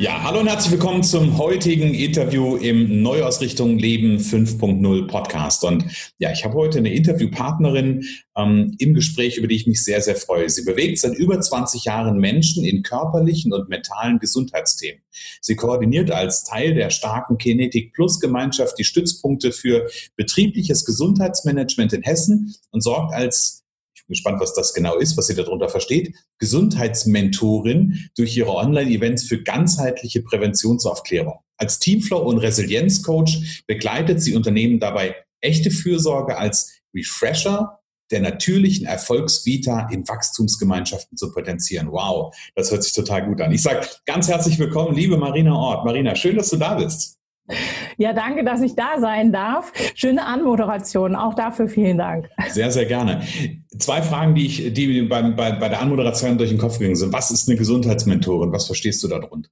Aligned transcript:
Ja, 0.00 0.22
hallo 0.22 0.40
und 0.40 0.46
herzlich 0.46 0.72
willkommen 0.72 1.02
zum 1.02 1.36
heutigen 1.36 1.92
Interview 1.92 2.56
im 2.56 3.02
Neuausrichtung 3.02 3.78
Leben 3.78 4.16
5.0 4.16 5.06
Podcast. 5.06 5.62
Und 5.62 5.84
ja, 6.16 6.32
ich 6.32 6.42
habe 6.42 6.54
heute 6.54 6.78
eine 6.78 6.90
Interviewpartnerin 6.94 8.06
ähm, 8.34 8.74
im 8.78 8.94
Gespräch, 8.94 9.36
über 9.36 9.46
die 9.46 9.56
ich 9.56 9.66
mich 9.66 9.84
sehr, 9.84 10.00
sehr 10.00 10.16
freue. 10.16 10.48
Sie 10.48 10.64
bewegt 10.64 11.00
seit 11.00 11.16
über 11.16 11.38
20 11.38 11.84
Jahren 11.84 12.16
Menschen 12.16 12.64
in 12.64 12.82
körperlichen 12.82 13.52
und 13.52 13.68
mentalen 13.68 14.18
Gesundheitsthemen. 14.18 15.02
Sie 15.42 15.54
koordiniert 15.54 16.10
als 16.10 16.44
Teil 16.44 16.72
der 16.72 16.88
starken 16.88 17.36
Kinetic 17.36 17.92
Plus 17.92 18.20
Gemeinschaft 18.20 18.78
die 18.78 18.84
Stützpunkte 18.84 19.52
für 19.52 19.86
betriebliches 20.16 20.86
Gesundheitsmanagement 20.86 21.92
in 21.92 22.00
Hessen 22.00 22.54
und 22.70 22.80
sorgt 22.80 23.12
als 23.12 23.59
gespannt, 24.10 24.40
was 24.40 24.52
das 24.52 24.74
genau 24.74 24.96
ist, 24.98 25.16
was 25.16 25.28
sie 25.28 25.34
darunter 25.34 25.70
versteht, 25.70 26.14
Gesundheitsmentorin 26.38 28.10
durch 28.16 28.36
ihre 28.36 28.54
Online-Events 28.54 29.24
für 29.24 29.42
ganzheitliche 29.42 30.22
Präventionsaufklärung. 30.22 31.38
Als 31.56 31.78
Teamflow- 31.78 32.22
und 32.22 32.38
Resilienzcoach 32.38 33.62
begleitet 33.66 34.20
sie 34.22 34.34
Unternehmen 34.34 34.80
dabei, 34.80 35.16
echte 35.40 35.70
Fürsorge 35.70 36.36
als 36.36 36.80
Refresher 36.94 37.80
der 38.10 38.20
natürlichen 38.20 38.86
Erfolgsvita 38.86 39.88
in 39.90 40.06
Wachstumsgemeinschaften 40.06 41.16
zu 41.16 41.32
potenzieren. 41.32 41.92
Wow, 41.92 42.34
das 42.56 42.70
hört 42.70 42.82
sich 42.82 42.92
total 42.92 43.26
gut 43.26 43.40
an. 43.40 43.52
Ich 43.52 43.62
sage 43.62 43.86
ganz 44.04 44.28
herzlich 44.28 44.58
willkommen, 44.58 44.96
liebe 44.96 45.16
Marina 45.16 45.54
Ort. 45.54 45.84
Marina, 45.84 46.16
schön, 46.16 46.36
dass 46.36 46.50
du 46.50 46.56
da 46.56 46.74
bist. 46.74 47.19
Ja, 47.96 48.12
danke, 48.12 48.44
dass 48.44 48.60
ich 48.62 48.74
da 48.74 48.98
sein 48.98 49.32
darf. 49.32 49.72
Schöne 49.94 50.26
Anmoderation. 50.26 51.14
Auch 51.14 51.34
dafür 51.34 51.68
vielen 51.68 51.98
Dank. 51.98 52.28
Sehr, 52.48 52.70
sehr 52.70 52.86
gerne. 52.86 53.22
Zwei 53.78 54.02
Fragen, 54.02 54.34
die, 54.34 54.46
ich, 54.46 54.72
die 54.72 55.02
bei, 55.02 55.22
bei, 55.22 55.52
bei 55.52 55.68
der 55.68 55.80
Anmoderation 55.80 56.38
durch 56.38 56.50
den 56.50 56.58
Kopf 56.58 56.78
gegangen 56.78 56.96
sind. 56.96 57.12
Was 57.12 57.30
ist 57.30 57.48
eine 57.48 57.58
Gesundheitsmentorin? 57.58 58.52
Was 58.52 58.66
verstehst 58.66 59.02
du 59.02 59.08
darunter? 59.08 59.48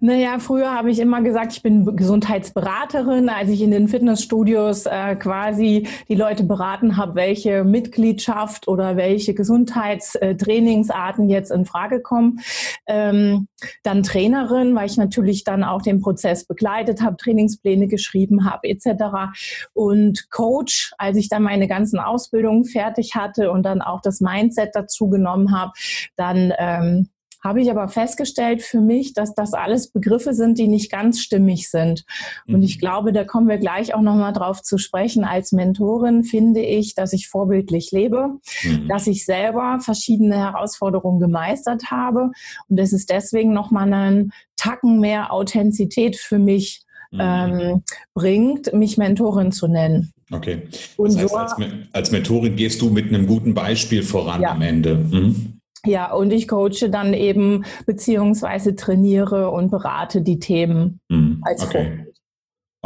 Naja, 0.00 0.38
früher 0.38 0.72
habe 0.74 0.90
ich 0.90 0.98
immer 0.98 1.22
gesagt, 1.22 1.52
ich 1.52 1.62
bin 1.62 1.96
Gesundheitsberaterin, 1.96 3.28
als 3.28 3.50
ich 3.50 3.62
in 3.62 3.70
den 3.70 3.88
Fitnessstudios 3.88 4.86
äh, 4.86 5.16
quasi 5.16 5.88
die 6.08 6.14
Leute 6.14 6.44
beraten 6.44 6.96
habe, 6.96 7.14
welche 7.14 7.64
Mitgliedschaft 7.64 8.68
oder 8.68 8.96
welche 8.96 9.34
Gesundheitstrainingsarten 9.34 11.28
jetzt 11.28 11.50
in 11.50 11.64
Frage 11.64 12.00
kommen. 12.00 12.40
Ähm, 12.86 13.48
dann 13.82 14.02
Trainerin, 14.02 14.74
weil 14.74 14.86
ich 14.86 14.98
natürlich 14.98 15.44
dann 15.44 15.64
auch 15.64 15.82
den 15.82 16.00
Prozess 16.00 16.44
begleitet 16.44 17.00
habe, 17.00 17.16
Trainingspläne 17.16 17.86
geschrieben 17.86 18.44
habe 18.50 18.68
etc. 18.68 19.32
Und 19.72 20.30
Coach, 20.30 20.92
als 20.98 21.16
ich 21.16 21.28
dann 21.28 21.42
meine 21.42 21.68
ganzen 21.68 21.98
Ausbildungen 21.98 22.64
fertig 22.64 23.14
hatte 23.14 23.50
und 23.50 23.62
dann 23.62 23.80
auch 23.80 24.00
das 24.00 24.20
Mindset 24.20 24.70
dazu 24.74 25.08
genommen 25.08 25.56
habe, 25.56 25.72
dann 26.16 26.52
ähm, 26.58 27.08
habe 27.42 27.60
ich 27.60 27.70
aber 27.70 27.88
festgestellt 27.88 28.62
für 28.62 28.80
mich, 28.80 29.12
dass 29.12 29.34
das 29.34 29.52
alles 29.52 29.90
Begriffe 29.90 30.34
sind, 30.34 30.58
die 30.58 30.68
nicht 30.68 30.90
ganz 30.90 31.20
stimmig 31.20 31.70
sind. 31.70 32.04
Und 32.46 32.62
ich 32.62 32.76
mhm. 32.76 32.80
glaube, 32.80 33.12
da 33.12 33.24
kommen 33.24 33.48
wir 33.48 33.58
gleich 33.58 33.94
auch 33.94 34.02
nochmal 34.02 34.32
drauf 34.32 34.62
zu 34.62 34.78
sprechen. 34.78 35.24
Als 35.24 35.52
Mentorin 35.52 36.24
finde 36.24 36.60
ich, 36.60 36.94
dass 36.94 37.12
ich 37.12 37.28
vorbildlich 37.28 37.90
lebe, 37.92 38.38
mhm. 38.62 38.88
dass 38.88 39.06
ich 39.06 39.24
selber 39.24 39.78
verschiedene 39.80 40.36
Herausforderungen 40.36 41.20
gemeistert 41.20 41.90
habe 41.90 42.30
und 42.68 42.78
es 42.78 42.92
ist 42.92 43.10
deswegen 43.10 43.52
nochmal 43.52 43.92
einen 43.92 44.32
Tacken 44.56 45.00
mehr 45.00 45.32
Authentizität 45.32 46.16
für 46.16 46.38
mich 46.38 46.82
mhm. 47.10 47.20
ähm, 47.20 47.82
bringt, 48.14 48.72
mich 48.72 48.98
Mentorin 48.98 49.52
zu 49.52 49.68
nennen. 49.68 50.12
Okay. 50.30 50.62
Das 50.70 50.90
und 50.96 51.16
heißt, 51.16 51.28
so, 51.28 51.36
als, 51.36 51.54
als, 51.92 52.10
Mentorin 52.10 52.56
gehst 52.56 52.82
du 52.82 52.90
mit 52.90 53.08
einem 53.08 53.26
guten 53.26 53.54
Beispiel 53.54 54.02
voran 54.02 54.42
ja. 54.42 54.50
am 54.50 54.62
Ende. 54.62 54.96
Mhm. 54.96 55.55
Ja, 55.86 56.12
und 56.12 56.32
ich 56.32 56.48
coache 56.48 56.90
dann 56.90 57.14
eben 57.14 57.64
beziehungsweise 57.86 58.74
trainiere 58.74 59.50
und 59.50 59.70
berate 59.70 60.20
die 60.22 60.38
Themen 60.38 61.00
mhm. 61.08 61.40
als 61.42 61.62
okay. 61.62 61.86
Vorbild. 61.86 62.16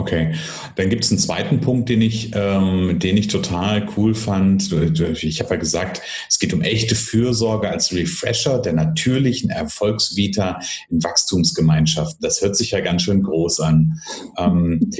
Okay, 0.00 0.32
dann 0.76 0.88
gibt 0.88 1.04
es 1.04 1.10
einen 1.10 1.18
zweiten 1.18 1.60
Punkt, 1.60 1.90
den 1.90 2.00
ich, 2.00 2.30
ähm, 2.34 2.98
den 2.98 3.18
ich 3.18 3.28
total 3.28 3.86
cool 3.96 4.14
fand. 4.14 4.72
Ich 4.72 5.40
habe 5.40 5.50
ja 5.50 5.60
gesagt, 5.60 6.00
es 6.26 6.38
geht 6.38 6.54
um 6.54 6.62
echte 6.62 6.94
Fürsorge 6.94 7.68
als 7.68 7.92
Refresher 7.92 8.60
der 8.60 8.72
natürlichen 8.72 9.50
Erfolgsvita 9.50 10.58
in 10.88 11.04
Wachstumsgemeinschaften. 11.04 12.20
Das 12.22 12.40
hört 12.40 12.56
sich 12.56 12.70
ja 12.70 12.80
ganz 12.80 13.02
schön 13.02 13.22
groß 13.22 13.60
an. 13.60 14.00
Ähm, 14.38 14.90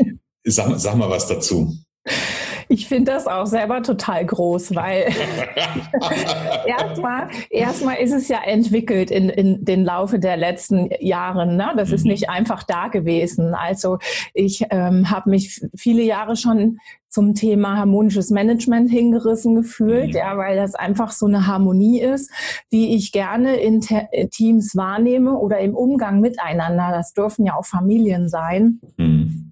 sag, 0.45 0.79
sag 0.79 0.97
mal 0.97 1.09
was 1.09 1.27
dazu. 1.27 1.79
Ich 2.71 2.87
finde 2.87 3.11
das 3.11 3.27
auch 3.27 3.47
selber 3.47 3.83
total 3.83 4.25
groß, 4.25 4.77
weil 4.77 5.07
erstmal, 6.67 7.27
erstmal 7.51 7.97
ist 7.97 8.13
es 8.13 8.29
ja 8.29 8.45
entwickelt 8.45 9.11
in, 9.11 9.29
in 9.29 9.65
den 9.65 9.85
Laufe 9.85 10.21
der 10.21 10.37
letzten 10.37 10.89
Jahre. 11.01 11.49
Ne? 11.49 11.73
Das 11.77 11.89
mhm. 11.89 11.95
ist 11.97 12.05
nicht 12.05 12.31
einfach 12.31 12.63
da 12.63 12.87
gewesen. 12.87 13.55
Also 13.55 13.99
ich 14.35 14.65
ähm, 14.71 15.11
habe 15.11 15.31
mich 15.31 15.61
viele 15.75 16.03
Jahre 16.03 16.37
schon 16.37 16.79
zum 17.09 17.35
Thema 17.35 17.77
harmonisches 17.77 18.31
Management 18.31 18.89
hingerissen 18.89 19.57
gefühlt, 19.57 20.11
mhm. 20.11 20.17
ja, 20.17 20.37
weil 20.39 20.55
das 20.55 20.77
einfach 20.77 21.11
so 21.11 21.27
eine 21.27 21.49
Harmonie 21.49 22.01
ist, 22.01 22.31
die 22.71 22.95
ich 22.95 23.11
gerne 23.11 23.57
in 23.57 23.81
Teams 24.31 24.77
wahrnehme 24.77 25.37
oder 25.37 25.59
im 25.59 25.75
Umgang 25.75 26.21
miteinander. 26.21 26.91
Das 26.93 27.15
dürfen 27.15 27.47
ja 27.47 27.57
auch 27.57 27.67
Familien 27.67 28.29
sein. 28.29 28.79
Mhm 28.97 29.50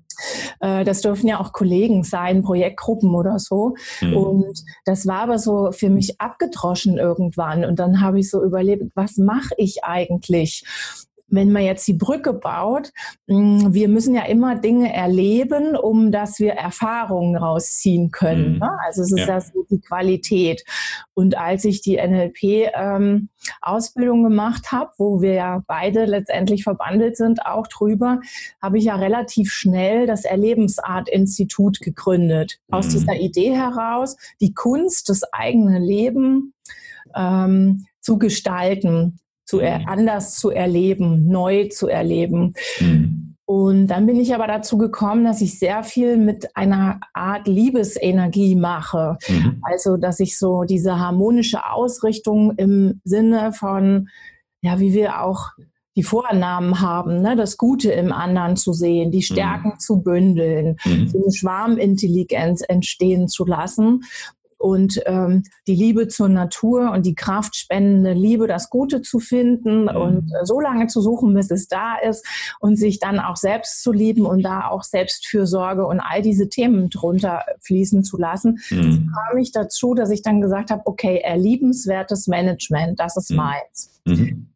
äh, 0.61 0.85
das 0.85 1.01
dürfen 1.01 1.29
ja 1.29 1.41
auch 1.41 1.53
Kollegen 1.53 2.05
sein, 2.05 2.43
Projektgruppen 2.43 3.15
oder 3.15 3.39
so. 3.39 3.75
Mhm. 4.01 4.17
Und 4.17 4.65
das 4.85 5.07
war 5.07 5.21
aber 5.21 5.39
so 5.39 5.73
für 5.73 5.91
mich 5.91 6.21
abgedroschen 6.21 6.99
irgendwann. 6.99 7.65
Und 7.65 7.79
dann 7.79 8.01
habe 8.01 8.21
ich 8.21 8.31
so 8.31 8.43
überlebt, 8.43 8.91
was 8.95 9.17
mache 9.17 9.55
ich 9.57 9.85
eigentlich? 9.85 10.65
Wenn 11.29 11.53
man 11.53 11.63
jetzt 11.63 11.87
die 11.87 11.95
Brücke 11.95 12.33
baut, 12.33 12.91
mm, 13.27 13.73
wir 13.73 13.89
müssen 13.89 14.15
ja 14.15 14.25
immer 14.25 14.57
Dinge 14.57 14.93
erleben, 14.93 15.77
um 15.77 16.11
dass 16.11 16.39
wir 16.39 16.55
Erfahrungen 16.55 17.37
rausziehen 17.37 18.11
können. 18.11 18.55
Mhm. 18.55 18.59
Ne? 18.59 18.71
Also 18.87 19.03
es 19.03 19.13
ist 19.13 19.21
ja. 19.21 19.27
das 19.27 19.53
die 19.71 19.81
Qualität. 19.81 20.65
Und 21.15 21.37
als 21.37 21.65
ich 21.65 21.83
die 21.83 21.97
NLP-Ausbildung 21.97 24.19
ähm, 24.19 24.25
gemacht 24.25 24.73
habe, 24.73 24.91
wo 24.99 25.21
wir 25.21 25.35
ja 25.35 25.63
beide 25.67 26.07
letztendlich 26.07 26.63
verbandelt 26.65 27.17
sind, 27.17 27.45
auch 27.45 27.67
drüber, 27.67 28.21
habe 28.63 28.79
ich 28.79 28.85
ja 28.85 28.95
relativ 28.97 29.53
schnell 29.53 30.07
das 30.07 30.25
Erlebensart-Institut 30.25 31.81
gegründet. 31.81 32.61
Mhm. 32.69 32.75
Aus 32.75 32.89
dieser 32.89 33.17
Idee 33.17 33.55
heraus, 33.55 34.17
die 34.41 34.55
Kunst, 34.55 35.09
das 35.09 35.23
eigene 35.33 35.79
Leben 35.79 36.55
ähm, 37.15 37.87
zu 38.01 38.19
gestalten 38.19 39.21
zu 39.49 39.61
er, 39.61 39.79
mhm. 39.79 39.89
anders 39.89 40.35
zu 40.35 40.51
erleben, 40.51 41.27
neu 41.27 41.69
zu 41.69 41.89
erleben. 41.89 42.53
Mhm. 42.81 43.35
Und 43.47 43.87
dann 43.87 44.05
bin 44.05 44.21
ich 44.21 44.35
aber 44.35 44.47
dazu 44.47 44.77
gekommen, 44.77 45.25
dass 45.25 45.41
ich 45.41 45.59
sehr 45.59 45.83
viel 45.83 46.19
mit 46.19 46.55
einer 46.55 47.01
Art 47.15 47.49
Liebesenergie 47.49 48.57
mache. 48.57 49.17
Mhm. 49.27 49.63
Also, 49.63 49.97
dass 49.97 50.21
ich 50.21 50.39
so 50.39 50.65
diese 50.65 50.99
harmonische 50.99 51.71
Ausrichtung 51.71 52.53
im 52.59 53.01
Sinne 53.05 53.55
von, 53.55 54.11
ja, 54.61 54.81
wie 54.81 54.93
wir 54.93 55.23
auch 55.23 55.53
die 55.97 56.03
Vornamen 56.03 56.83
haben, 56.83 57.23
ne, 57.23 57.35
das 57.35 57.57
Gute 57.57 57.91
im 57.91 58.13
anderen 58.13 58.57
zu 58.57 58.75
sehen, 58.75 59.11
die 59.11 59.23
Stärken 59.23 59.71
mhm. 59.71 59.79
zu 59.79 60.03
bündeln, 60.03 60.77
mhm. 60.85 61.09
so 61.09 61.23
eine 61.23 61.33
Schwarmintelligenz 61.33 62.63
entstehen 62.69 63.29
zu 63.29 63.47
lassen 63.47 64.05
und 64.59 65.01
ähm, 65.07 65.45
die 65.67 65.75
Liebe 65.75 66.09
zur 66.09 66.29
Natur 66.29 66.91
und 66.93 67.07
die 67.07 67.15
kraftspendende 67.15 68.13
Liebe, 68.13 68.47
das 68.47 68.71
Gute 68.71 69.03
zu 69.03 69.21
finden 69.21 69.83
mhm. 69.83 69.89
und 69.89 70.33
äh, 70.35 70.45
so 70.45 70.61
lange 70.61 70.89
zu 70.89 71.01
suchen, 71.01 71.33
bis 71.35 71.51
es 71.51 71.69
da 71.69 71.97
ist 71.97 72.27
und 72.61 72.77
sich 72.77 72.99
dann 72.99 73.21
auch 73.21 73.37
selbst 73.37 73.83
zu 73.83 73.93
lieben 73.93 74.27
und 74.27 74.43
da 74.43 74.69
auch 74.69 74.83
Selbstfürsorge 74.83 75.87
und 75.87 76.01
all 76.01 76.23
diese 76.23 76.49
Themen 76.49 76.91
drunter 76.91 77.45
fließen 77.61 78.03
zu 78.03 78.19
lassen, 78.19 78.59
mhm. 78.71 79.13
kam 79.15 79.39
ich 79.39 79.53
dazu, 79.53 79.95
dass 79.95 80.11
ich 80.11 80.23
dann 80.23 80.41
gesagt 80.41 80.71
habe, 80.71 80.83
okay, 80.87 81.19
erliebenswertes 81.19 82.27
Management, 82.27 82.99
das 83.01 83.17
ist 83.17 83.31
mhm. 83.31 83.37
meins. 83.37 84.01
Mhm. 84.05 84.49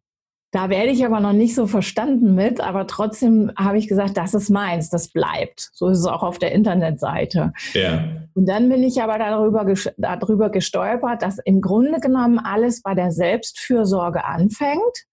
Da 0.53 0.69
werde 0.69 0.91
ich 0.91 1.05
aber 1.07 1.19
noch 1.19 1.33
nicht 1.33 1.55
so 1.55 1.67
verstanden 1.67 2.35
mit, 2.35 2.61
aber 2.61 2.87
trotzdem 2.87 3.51
habe 3.57 3.79
ich 3.79 3.89
gesagt, 3.89 4.19
das 4.19 4.35
ist 4.35 4.51
meins, 4.51 4.91
das 4.91 5.09
bleibt. 5.09 5.71
So 5.73 5.89
ist 5.89 6.01
es 6.01 6.07
auch 6.07 6.23
auf 6.23 6.39
der 6.39 6.53
Internetseite. 6.53 7.55
Ja. 7.73 8.05
Und 8.35 8.47
dann 8.47 8.69
bin 8.69 8.83
ich 8.83 9.03
aber 9.03 9.19
darüber, 9.19 9.67
darüber 9.97 10.51
gestolpert, 10.51 11.23
dass 11.23 11.39
im 11.39 11.63
Grunde 11.63 12.01
genommen 12.01 12.39
alles 12.39 12.83
bei 12.83 12.95
der 12.95 13.13
Selbstfürsorge 13.13 14.27
anfängt. 14.27 15.07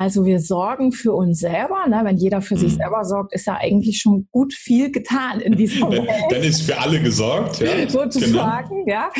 Also 0.00 0.24
wir 0.24 0.40
sorgen 0.40 0.92
für 0.92 1.12
uns 1.12 1.40
selber. 1.40 1.86
Ne? 1.86 2.00
Wenn 2.04 2.16
jeder 2.16 2.40
für 2.40 2.54
mhm. 2.54 2.60
sich 2.60 2.74
selber 2.76 3.04
sorgt, 3.04 3.34
ist 3.34 3.46
ja 3.46 3.58
eigentlich 3.60 3.98
schon 3.98 4.26
gut 4.30 4.54
viel 4.54 4.90
getan 4.90 5.40
in 5.40 5.58
diesem 5.58 5.90
Welt. 5.90 6.08
Dann 6.30 6.42
ist 6.42 6.62
für 6.62 6.78
alle 6.78 7.02
gesorgt, 7.02 7.60
ja. 7.60 7.86
Sozusagen, 7.86 8.86
genau. 8.86 8.90
ja. 8.90 9.10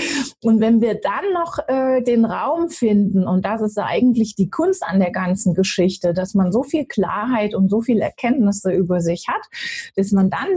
Und 0.43 0.61
wenn 0.61 0.81
wir 0.81 0.95
dann 0.95 1.35
noch 1.35 1.59
äh, 1.69 2.01
den 2.03 2.25
Raum 2.25 2.71
finden, 2.71 3.29
und 3.29 3.45
das 3.45 3.61
ist 3.61 3.77
ja 3.77 3.85
eigentlich 3.85 4.37
die 4.37 4.49
Kunst 4.49 4.83
an 4.83 5.01
der 5.01 5.11
ganzen 5.11 5.53
Geschichte, 5.53 6.15
dass 6.15 6.33
man 6.33 6.51
so 6.51 6.63
viel 6.63 6.87
Klarheit 6.87 7.55
und 7.55 7.69
so 7.69 7.83
viel 7.83 8.01
Erkenntnisse 8.01 8.73
über 8.73 9.03
sich 9.03 9.27
hat, 9.29 9.43
dass 9.97 10.13
man 10.13 10.31
dann 10.31 10.49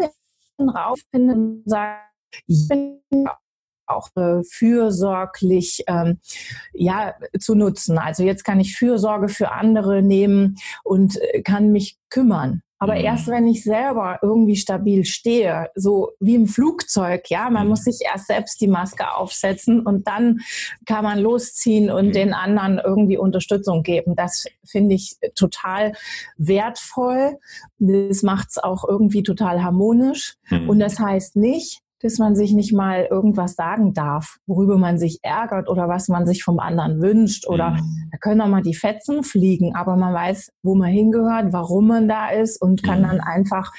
den 0.57 0.69
Raum 0.69 0.95
findet 1.11 1.35
und 1.35 1.63
sagt, 1.65 1.99
ich 2.47 2.65
bin 2.69 3.01
auch 3.95 4.09
äh, 4.15 4.43
fürsorglich 4.43 5.83
ähm, 5.87 6.19
ja, 6.73 7.13
zu 7.39 7.55
nutzen. 7.55 7.97
Also 7.97 8.23
jetzt 8.23 8.43
kann 8.43 8.59
ich 8.59 8.77
Fürsorge 8.77 9.29
für 9.29 9.51
andere 9.51 10.01
nehmen 10.01 10.55
und 10.83 11.19
äh, 11.21 11.41
kann 11.41 11.71
mich 11.71 11.97
kümmern. 12.09 12.61
Aber 12.83 12.95
mhm. 12.95 13.05
erst 13.05 13.27
wenn 13.27 13.47
ich 13.47 13.63
selber 13.63 14.19
irgendwie 14.21 14.57
stabil 14.57 15.05
stehe, 15.05 15.69
so 15.73 16.11
wie 16.19 16.35
im 16.35 16.47
Flugzeug, 16.47 17.29
ja, 17.29 17.49
man 17.49 17.63
mhm. 17.63 17.69
muss 17.69 17.85
sich 17.85 17.99
erst 18.03 18.27
selbst 18.27 18.59
die 18.59 18.67
Maske 18.67 19.15
aufsetzen 19.15 19.79
und 19.79 20.05
dann 20.05 20.41
kann 20.85 21.05
man 21.05 21.19
losziehen 21.19 21.89
und 21.89 22.07
mhm. 22.07 22.11
den 22.11 22.33
anderen 22.33 22.81
irgendwie 22.83 23.17
Unterstützung 23.17 23.83
geben. 23.83 24.17
Das 24.17 24.47
finde 24.65 24.95
ich 24.95 25.15
total 25.33 25.93
wertvoll. 26.35 27.39
Das 27.79 28.21
macht 28.21 28.49
es 28.49 28.57
auch 28.57 28.83
irgendwie 28.85 29.23
total 29.23 29.63
harmonisch. 29.63 30.35
Mhm. 30.49 30.69
Und 30.69 30.79
das 30.79 30.99
heißt 30.99 31.37
nicht, 31.37 31.83
dass 32.03 32.17
man 32.17 32.35
sich 32.35 32.53
nicht 32.53 32.73
mal 32.73 33.07
irgendwas 33.09 33.55
sagen 33.55 33.93
darf, 33.93 34.37
worüber 34.45 34.77
man 34.77 34.97
sich 34.97 35.19
ärgert 35.23 35.69
oder 35.69 35.87
was 35.87 36.09
man 36.09 36.27
sich 36.27 36.43
vom 36.43 36.59
anderen 36.59 37.01
wünscht. 37.01 37.47
Oder 37.47 37.71
mhm. 37.71 38.09
da 38.11 38.17
können 38.17 38.41
auch 38.41 38.47
mal 38.47 38.61
die 38.61 38.75
Fetzen 38.75 39.23
fliegen, 39.23 39.75
aber 39.75 39.95
man 39.95 40.13
weiß, 40.13 40.51
wo 40.63 40.75
man 40.75 40.91
hingehört, 40.91 41.53
warum 41.53 41.87
man 41.87 42.07
da 42.07 42.29
ist 42.29 42.61
und 42.61 42.83
kann 42.83 42.99
mhm. 42.99 43.07
dann 43.07 43.19
einfach 43.21 43.71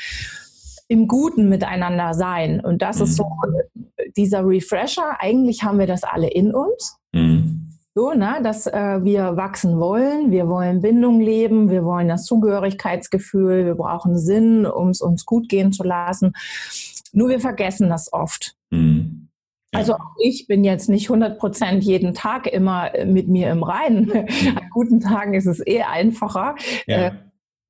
im 0.89 1.07
Guten 1.07 1.49
miteinander 1.49 2.15
sein. 2.15 2.61
Und 2.61 2.83
das 2.83 2.99
mhm. 2.99 3.05
ist 3.05 3.17
so 3.17 3.27
dieser 4.17 4.47
Refresher. 4.47 5.21
Eigentlich 5.21 5.63
haben 5.63 5.79
wir 5.79 5.87
das 5.87 6.03
alle 6.03 6.29
in 6.29 6.55
uns. 6.55 6.99
Mhm. 7.13 7.61
So, 7.97 8.13
ne, 8.13 8.41
dass 8.43 8.67
äh, 8.67 9.05
wir 9.05 9.37
wachsen 9.37 9.79
wollen, 9.79 10.33
wir 10.33 10.49
wollen 10.49 10.83
Bindung 10.83 11.21
leben, 11.21 11.71
wir 11.71 11.85
wollen 11.85 12.09
das 12.09 12.25
Zugehörigkeitsgefühl, 12.25 13.67
wir 13.67 13.77
brauchen 13.77 14.19
Sinn, 14.19 14.67
um 14.67 14.89
es 14.89 15.01
uns 15.01 15.25
gut 15.25 15.49
gehen 15.49 15.73
zu 15.73 15.85
lassen. 15.85 16.33
Nur 17.15 17.29
wir 17.29 17.41
vergessen 17.41 17.89
das 17.89 18.13
oft. 18.13 18.57
Mhm. 18.71 19.29
Ja. 19.73 19.81
Also 19.81 19.95
auch 19.95 20.17
ich 20.23 20.47
bin 20.47 20.65
jetzt 20.65 20.89
nicht 20.89 21.09
100 21.09 21.39
Prozent 21.39 21.83
jeden 21.83 22.15
Tag 22.15 22.47
immer 22.47 22.95
äh, 22.95 23.07
mit 23.07 23.29
mir 23.29 23.51
im 23.51 23.63
Reinen. 23.63 24.07
Mhm. 24.07 24.57
An 24.57 24.71
guten 24.71 25.01
Tagen 25.01 25.35
ist 25.35 25.47
es 25.47 25.65
eh 25.67 25.83
einfacher. 25.83 26.55
Ja. 26.87 27.07
Äh, 27.07 27.13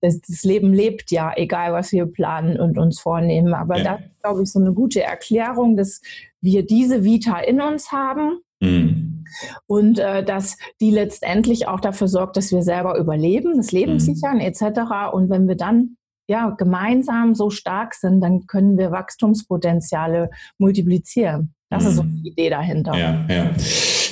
das, 0.01 0.21
das, 0.21 0.45
Leben 0.45 0.75
lebt 0.75 1.11
ja, 1.11 1.33
egal 1.35 1.73
was 1.73 1.91
wir 1.91 2.05
planen 2.05 2.61
und 2.61 2.77
uns 2.77 3.01
vornehmen. 3.01 3.55
Aber 3.55 3.79
ja. 3.79 3.85
das 3.85 4.01
ist, 4.01 4.23
glaube 4.23 4.43
ich, 4.43 4.53
so 4.53 4.61
eine 4.61 4.75
gute 4.75 5.03
Erklärung, 5.03 5.77
dass 5.79 6.03
wir 6.43 6.67
diese 6.67 7.05
Vita 7.05 7.39
in 7.39 7.63
uns 7.63 7.91
haben. 7.91 8.41
Mhm. 8.61 9.25
Und 9.67 9.99
äh, 9.99 10.23
dass 10.23 10.59
die 10.81 10.91
letztendlich 10.91 11.69
auch 11.69 11.81
dafür 11.81 12.09
sorgt, 12.09 12.37
dass 12.37 12.53
wir 12.53 12.63
selber 12.63 12.99
überleben, 12.99 13.57
das 13.57 13.73
Leben 13.73 13.95
mhm. 13.95 14.01
sichern 14.01 14.41
etc. 14.41 15.13
Und 15.13 15.31
wenn 15.31 15.49
wir 15.49 15.57
dann 15.57 15.97
ja, 16.27 16.51
gemeinsam 16.51 17.35
so 17.35 17.51
stark 17.51 17.95
sind, 17.95 18.21
dann 18.21 18.47
können 18.47 18.79
wir 18.79 18.91
Wachstumspotenziale 18.91 20.31
multiplizieren. 20.59 21.55
Das 21.71 21.85
ist 21.87 21.97
so 21.97 22.03
mhm. 22.03 22.23
die 22.23 22.29
Idee 22.31 22.51
dahinter. 22.51 22.97
Ja, 22.97 23.27
ja. 23.29 23.51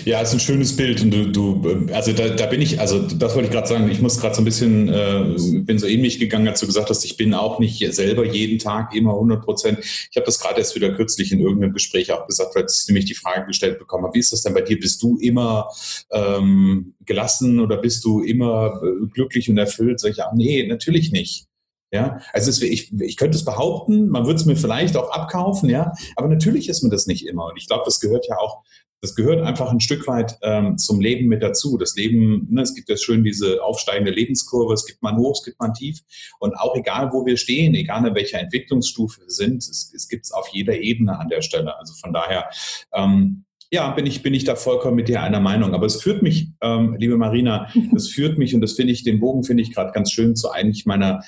Ja, 0.04 0.20
ist 0.20 0.32
ein 0.32 0.40
schönes 0.40 0.74
Bild 0.74 1.00
und 1.00 1.12
du, 1.12 1.26
du 1.30 1.86
also 1.92 2.12
da, 2.12 2.30
da 2.30 2.46
bin 2.46 2.60
ich, 2.60 2.80
also 2.80 3.06
das 3.06 3.36
wollte 3.36 3.46
ich 3.46 3.52
gerade 3.52 3.68
sagen, 3.68 3.88
ich 3.88 4.00
muss 4.00 4.20
gerade 4.20 4.34
so 4.34 4.42
ein 4.42 4.44
bisschen, 4.44 4.88
äh, 4.88 5.36
bin 5.60 5.78
so 5.78 5.86
ähnlich 5.86 6.18
gegangen, 6.18 6.48
als 6.48 6.58
du 6.58 6.66
gesagt 6.66 6.90
hast, 6.90 7.04
ich 7.04 7.16
bin 7.16 7.34
auch 7.34 7.60
nicht 7.60 7.94
selber 7.94 8.24
jeden 8.24 8.58
Tag 8.58 8.96
immer 8.96 9.12
100 9.12 9.44
Prozent. 9.44 9.78
Ich 9.80 10.16
habe 10.16 10.26
das 10.26 10.40
gerade 10.40 10.58
erst 10.58 10.74
wieder 10.74 10.92
kürzlich 10.92 11.30
in 11.30 11.38
irgendeinem 11.38 11.72
Gespräch 11.72 12.12
auch 12.12 12.26
gesagt, 12.26 12.56
weil 12.56 12.66
ich 12.68 12.88
nämlich 12.88 13.04
die 13.04 13.14
Frage 13.14 13.46
gestellt 13.46 13.78
bekommen 13.78 14.04
habe, 14.04 14.14
wie 14.14 14.20
ist 14.20 14.32
das 14.32 14.42
denn 14.42 14.54
bei 14.54 14.62
dir? 14.62 14.80
Bist 14.80 15.00
du 15.04 15.18
immer 15.18 15.68
ähm, 16.10 16.94
gelassen 17.04 17.60
oder 17.60 17.76
bist 17.76 18.04
du 18.04 18.22
immer 18.22 18.80
äh, 18.82 19.06
glücklich 19.06 19.48
und 19.50 19.58
erfüllt? 19.58 20.00
Sag 20.00 20.10
ich, 20.10 20.16
ja, 20.16 20.32
nee, 20.34 20.66
natürlich 20.66 21.12
nicht. 21.12 21.46
Ja, 21.92 22.20
also 22.32 22.48
es, 22.48 22.62
ich, 22.62 22.90
ich 23.00 23.18
könnte 23.18 23.36
es 23.36 23.44
behaupten, 23.44 24.08
man 24.08 24.24
würde 24.24 24.40
es 24.40 24.46
mir 24.46 24.56
vielleicht 24.56 24.96
auch 24.96 25.10
abkaufen, 25.10 25.68
ja, 25.68 25.92
aber 26.16 26.28
natürlich 26.28 26.70
ist 26.70 26.82
man 26.82 26.90
das 26.90 27.06
nicht 27.06 27.26
immer. 27.26 27.46
Und 27.46 27.58
ich 27.58 27.66
glaube, 27.66 27.82
das 27.84 28.00
gehört 28.00 28.26
ja 28.26 28.38
auch, 28.38 28.62
das 29.02 29.14
gehört 29.14 29.42
einfach 29.42 29.70
ein 29.70 29.80
Stück 29.80 30.06
weit 30.06 30.38
ähm, 30.42 30.78
zum 30.78 31.00
Leben 31.00 31.28
mit 31.28 31.42
dazu. 31.42 31.76
Das 31.76 31.94
Leben, 31.96 32.46
ne, 32.48 32.62
es 32.62 32.74
gibt 32.74 32.88
ja 32.88 32.96
schön 32.96 33.24
diese 33.24 33.62
aufsteigende 33.62 34.12
Lebenskurve, 34.12 34.72
es 34.72 34.86
gibt 34.86 35.02
mal 35.02 35.16
hoch, 35.16 35.36
es 35.36 35.44
gibt 35.44 35.60
mal 35.60 35.72
tief. 35.72 35.98
Und 36.38 36.54
auch 36.54 36.76
egal, 36.76 37.10
wo 37.12 37.26
wir 37.26 37.36
stehen, 37.36 37.74
egal 37.74 38.06
in 38.06 38.14
welcher 38.14 38.38
Entwicklungsstufe 38.38 39.20
wir 39.20 39.30
sind, 39.30 39.58
es, 39.58 39.92
es 39.94 40.08
gibt 40.08 40.24
es 40.24 40.32
auf 40.32 40.48
jeder 40.48 40.78
Ebene 40.78 41.18
an 41.18 41.28
der 41.28 41.42
Stelle. 41.42 41.76
Also 41.78 41.94
von 41.94 42.12
daher, 42.12 42.48
ähm, 42.94 43.44
ja, 43.72 43.90
bin 43.90 44.04
ich, 44.04 44.22
bin 44.22 44.34
ich 44.34 44.44
da 44.44 44.54
vollkommen 44.54 44.96
mit 44.96 45.08
dir 45.08 45.22
einer 45.22 45.40
Meinung. 45.40 45.74
Aber 45.74 45.86
es 45.86 46.00
führt 46.00 46.22
mich, 46.22 46.50
ähm, 46.60 46.94
liebe 46.98 47.16
Marina, 47.16 47.68
es 47.96 48.08
führt 48.08 48.38
mich, 48.38 48.54
und 48.54 48.60
das 48.60 48.74
finde 48.74 48.92
ich, 48.92 49.02
den 49.02 49.18
Bogen 49.18 49.44
finde 49.44 49.62
ich 49.62 49.74
gerade 49.74 49.92
ganz 49.92 50.12
schön 50.12 50.36
zu 50.36 50.50
eigentlich 50.50 50.86
meiner, 50.86 51.22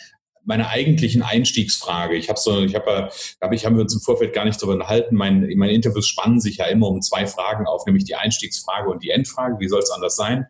meiner 0.45 0.69
eigentlichen 0.69 1.23
Einstiegsfrage. 1.23 2.17
Ich 2.17 2.29
habe 2.29 2.39
so, 2.39 2.63
ich 2.63 2.75
habe, 2.75 3.11
glaube 3.41 3.55
ich, 3.55 3.67
haben 3.67 3.77
wir 3.77 3.83
uns 3.83 3.95
im 3.95 4.01
Vorfeld 4.01 4.33
gar 4.33 4.45
nicht 4.45 4.61
darüber 4.61 4.75
unterhalten. 4.75 5.17
Mein, 5.17 5.49
meine 5.57 5.73
Interviews 5.73 6.07
spannen 6.07 6.41
sich 6.41 6.59
ja 6.59 6.67
immer 6.67 6.89
um 6.89 7.03
zwei 7.03 7.27
Fragen 7.27 7.67
auf, 7.67 7.87
nämlich 7.87 8.05
die 8.05 8.15
Einstiegsfrage 8.15 8.91
und 8.91 9.03
die 9.03 9.11
Endfrage. 9.11 9.57
Wie 9.59 9.69
soll 9.69 9.81
es 9.81 9.91
anders 9.91 10.17
sein? 10.17 10.47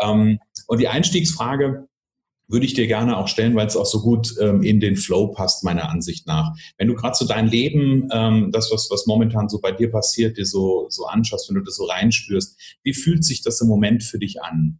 Ähm, 0.00 0.38
und 0.66 0.80
die 0.80 0.88
Einstiegsfrage 0.88 1.86
würde 2.48 2.66
ich 2.66 2.74
dir 2.74 2.86
gerne 2.86 3.16
auch 3.16 3.28
stellen, 3.28 3.56
weil 3.56 3.66
es 3.66 3.76
auch 3.76 3.86
so 3.86 4.00
gut 4.00 4.34
ähm, 4.40 4.62
in 4.62 4.80
den 4.80 4.96
Flow 4.96 5.28
passt, 5.28 5.64
meiner 5.64 5.90
Ansicht 5.90 6.26
nach. 6.26 6.54
Wenn 6.78 6.88
du 6.88 6.94
gerade 6.94 7.16
so 7.16 7.26
dein 7.26 7.48
Leben, 7.48 8.08
ähm, 8.12 8.50
das, 8.52 8.70
was, 8.70 8.88
was 8.90 9.06
momentan 9.06 9.48
so 9.48 9.60
bei 9.60 9.72
dir 9.72 9.90
passiert, 9.90 10.36
dir 10.36 10.46
so, 10.46 10.86
so 10.88 11.06
anschaust, 11.06 11.48
wenn 11.48 11.56
du 11.56 11.62
das 11.62 11.76
so 11.76 11.84
reinspürst, 11.84 12.56
wie 12.84 12.94
fühlt 12.94 13.24
sich 13.24 13.42
das 13.42 13.60
im 13.60 13.68
Moment 13.68 14.04
für 14.04 14.18
dich 14.18 14.42
an? 14.42 14.78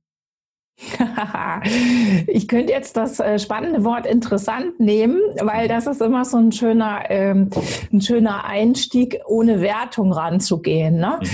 ich 2.27 2.49
könnte 2.49 2.73
jetzt 2.73 2.97
das 2.97 3.19
äh, 3.19 3.39
spannende 3.39 3.85
Wort 3.85 4.07
interessant 4.07 4.79
nehmen, 4.79 5.21
weil 5.41 5.69
das 5.69 5.87
ist 5.87 6.03
immer 6.03 6.25
so 6.25 6.37
ein 6.37 6.53
schöner, 6.53 7.11
ähm, 7.11 7.51
ein 7.93 8.01
schöner 8.01 8.45
Einstieg, 8.45 9.21
ohne 9.27 9.61
Wertung 9.63 10.13
ranzugehen. 10.13 10.99
Ne? 10.99 11.19
Mhm. 11.23 11.29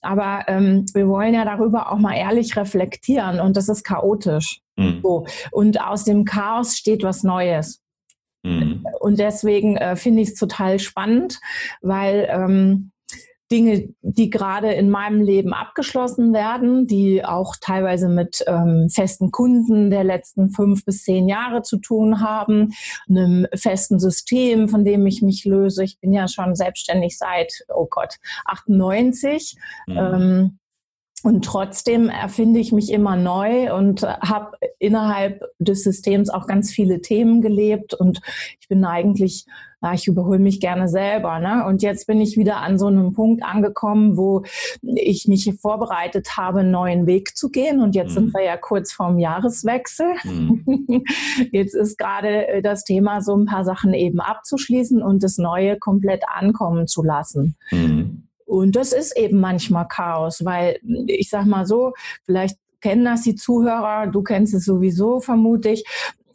Aber 0.00 0.44
ähm, 0.48 0.86
wir 0.94 1.08
wollen 1.08 1.34
ja 1.34 1.44
darüber 1.44 1.92
auch 1.92 1.98
mal 1.98 2.14
ehrlich 2.14 2.56
reflektieren 2.56 3.40
und 3.40 3.56
das 3.56 3.68
ist 3.68 3.84
chaotisch. 3.84 4.60
Mhm. 4.76 5.00
So. 5.02 5.26
Und 5.52 5.80
aus 5.80 6.04
dem 6.04 6.24
Chaos 6.24 6.76
steht 6.76 7.02
was 7.02 7.22
Neues. 7.22 7.80
Mhm. 8.42 8.84
Und 9.00 9.18
deswegen 9.18 9.76
äh, 9.76 9.96
finde 9.96 10.22
ich 10.22 10.28
es 10.30 10.34
total 10.34 10.78
spannend, 10.78 11.40
weil 11.82 12.28
ähm, 12.30 12.90
Dinge, 13.50 13.94
die 14.02 14.30
gerade 14.30 14.72
in 14.72 14.90
meinem 14.90 15.22
Leben 15.22 15.52
abgeschlossen 15.52 16.32
werden, 16.32 16.86
die 16.86 17.24
auch 17.24 17.56
teilweise 17.60 18.08
mit 18.08 18.44
ähm, 18.46 18.88
festen 18.90 19.30
Kunden 19.30 19.90
der 19.90 20.04
letzten 20.04 20.50
fünf 20.50 20.84
bis 20.84 21.04
zehn 21.04 21.28
Jahre 21.28 21.62
zu 21.62 21.78
tun 21.78 22.20
haben, 22.20 22.72
einem 23.08 23.46
festen 23.54 23.98
System, 23.98 24.68
von 24.68 24.84
dem 24.84 25.06
ich 25.06 25.22
mich 25.22 25.44
löse. 25.44 25.84
Ich 25.84 25.98
bin 25.98 26.12
ja 26.12 26.28
schon 26.28 26.54
selbstständig 26.54 27.16
seit, 27.16 27.52
oh 27.74 27.86
Gott, 27.88 28.16
98. 28.44 29.56
Mhm. 29.86 29.96
Ähm, 29.96 30.57
und 31.22 31.44
trotzdem 31.44 32.08
erfinde 32.08 32.60
ich 32.60 32.72
mich 32.72 32.92
immer 32.92 33.16
neu 33.16 33.74
und 33.74 34.02
habe 34.02 34.56
innerhalb 34.78 35.42
des 35.58 35.82
Systems 35.82 36.30
auch 36.30 36.46
ganz 36.46 36.70
viele 36.70 37.00
Themen 37.00 37.40
gelebt. 37.40 37.94
Und 37.94 38.20
ich 38.60 38.68
bin 38.68 38.84
eigentlich 38.84 39.46
na, 39.80 39.94
ich 39.94 40.08
überhole 40.08 40.38
mich 40.38 40.60
gerne 40.60 40.88
selber. 40.88 41.38
Ne? 41.38 41.64
Und 41.66 41.82
jetzt 41.82 42.06
bin 42.06 42.20
ich 42.20 42.36
wieder 42.36 42.58
an 42.58 42.78
so 42.78 42.86
einem 42.86 43.12
Punkt 43.12 43.44
angekommen, 43.44 44.16
wo 44.16 44.42
ich 44.82 45.28
mich 45.28 45.52
vorbereitet 45.60 46.36
habe, 46.36 46.60
einen 46.60 46.72
neuen 46.72 47.06
Weg 47.06 47.36
zu 47.36 47.48
gehen. 47.48 47.80
Und 47.80 47.94
jetzt 47.94 48.10
mhm. 48.10 48.14
sind 48.14 48.34
wir 48.34 48.44
ja 48.44 48.56
kurz 48.56 48.92
vorm 48.92 49.18
Jahreswechsel. 49.18 50.14
Mhm. 50.24 51.04
Jetzt 51.52 51.74
ist 51.74 51.96
gerade 51.96 52.48
äh, 52.48 52.62
das 52.62 52.84
Thema, 52.84 53.20
so 53.20 53.36
ein 53.36 53.46
paar 53.46 53.64
Sachen 53.64 53.94
eben 53.94 54.20
abzuschließen 54.20 55.02
und 55.02 55.22
das 55.22 55.38
Neue 55.38 55.78
komplett 55.78 56.24
ankommen 56.28 56.86
zu 56.86 57.02
lassen. 57.02 57.56
Mhm. 57.70 58.27
Und 58.48 58.76
das 58.76 58.92
ist 58.92 59.14
eben 59.16 59.40
manchmal 59.40 59.86
Chaos, 59.88 60.42
weil 60.42 60.80
ich 61.06 61.28
sag 61.28 61.44
mal 61.44 61.66
so, 61.66 61.92
vielleicht 62.24 62.56
kennen 62.80 63.04
das 63.04 63.22
die 63.22 63.34
Zuhörer, 63.34 64.06
du 64.06 64.22
kennst 64.22 64.54
es 64.54 64.64
sowieso 64.64 65.20
vermutlich. 65.20 65.84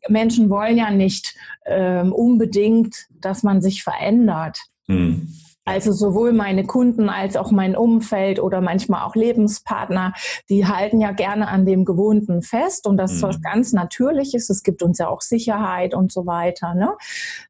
Menschen 0.08 0.50
wollen 0.52 0.78
ja 0.78 0.92
nicht 0.92 1.36
ähm, 1.66 2.14
unbedingt, 2.14 3.08
dass 3.20 3.42
man 3.42 3.62
sich 3.62 3.82
verändert. 3.84 4.60
Mhm. 4.88 5.34
Also 5.66 5.94
sowohl 5.94 6.34
meine 6.34 6.66
Kunden 6.66 7.10
als 7.10 7.38
auch 7.38 7.52
mein 7.52 7.76
Umfeld 7.76 8.40
oder 8.40 8.60
manchmal 8.60 9.04
auch 9.04 9.16
Lebenspartner, 9.16 10.14
die 10.50 10.66
halten 10.66 11.00
ja 11.00 11.12
gerne 11.12 11.48
an 11.48 11.66
dem 11.66 11.86
Gewohnten 11.86 12.42
fest 12.42 12.86
und 12.86 12.98
das 12.98 13.14
ist 13.14 13.22
was 13.22 13.38
mhm. 13.38 13.44
ganz 13.44 13.74
Natürliches. 13.74 14.50
Es 14.50 14.64
gibt 14.64 14.84
uns 14.84 14.98
ja 14.98 15.08
auch 15.08 15.22
Sicherheit 15.22 15.94
und 15.94 16.12
so 16.12 16.26
weiter. 16.26 16.74
Ne? 16.76 16.90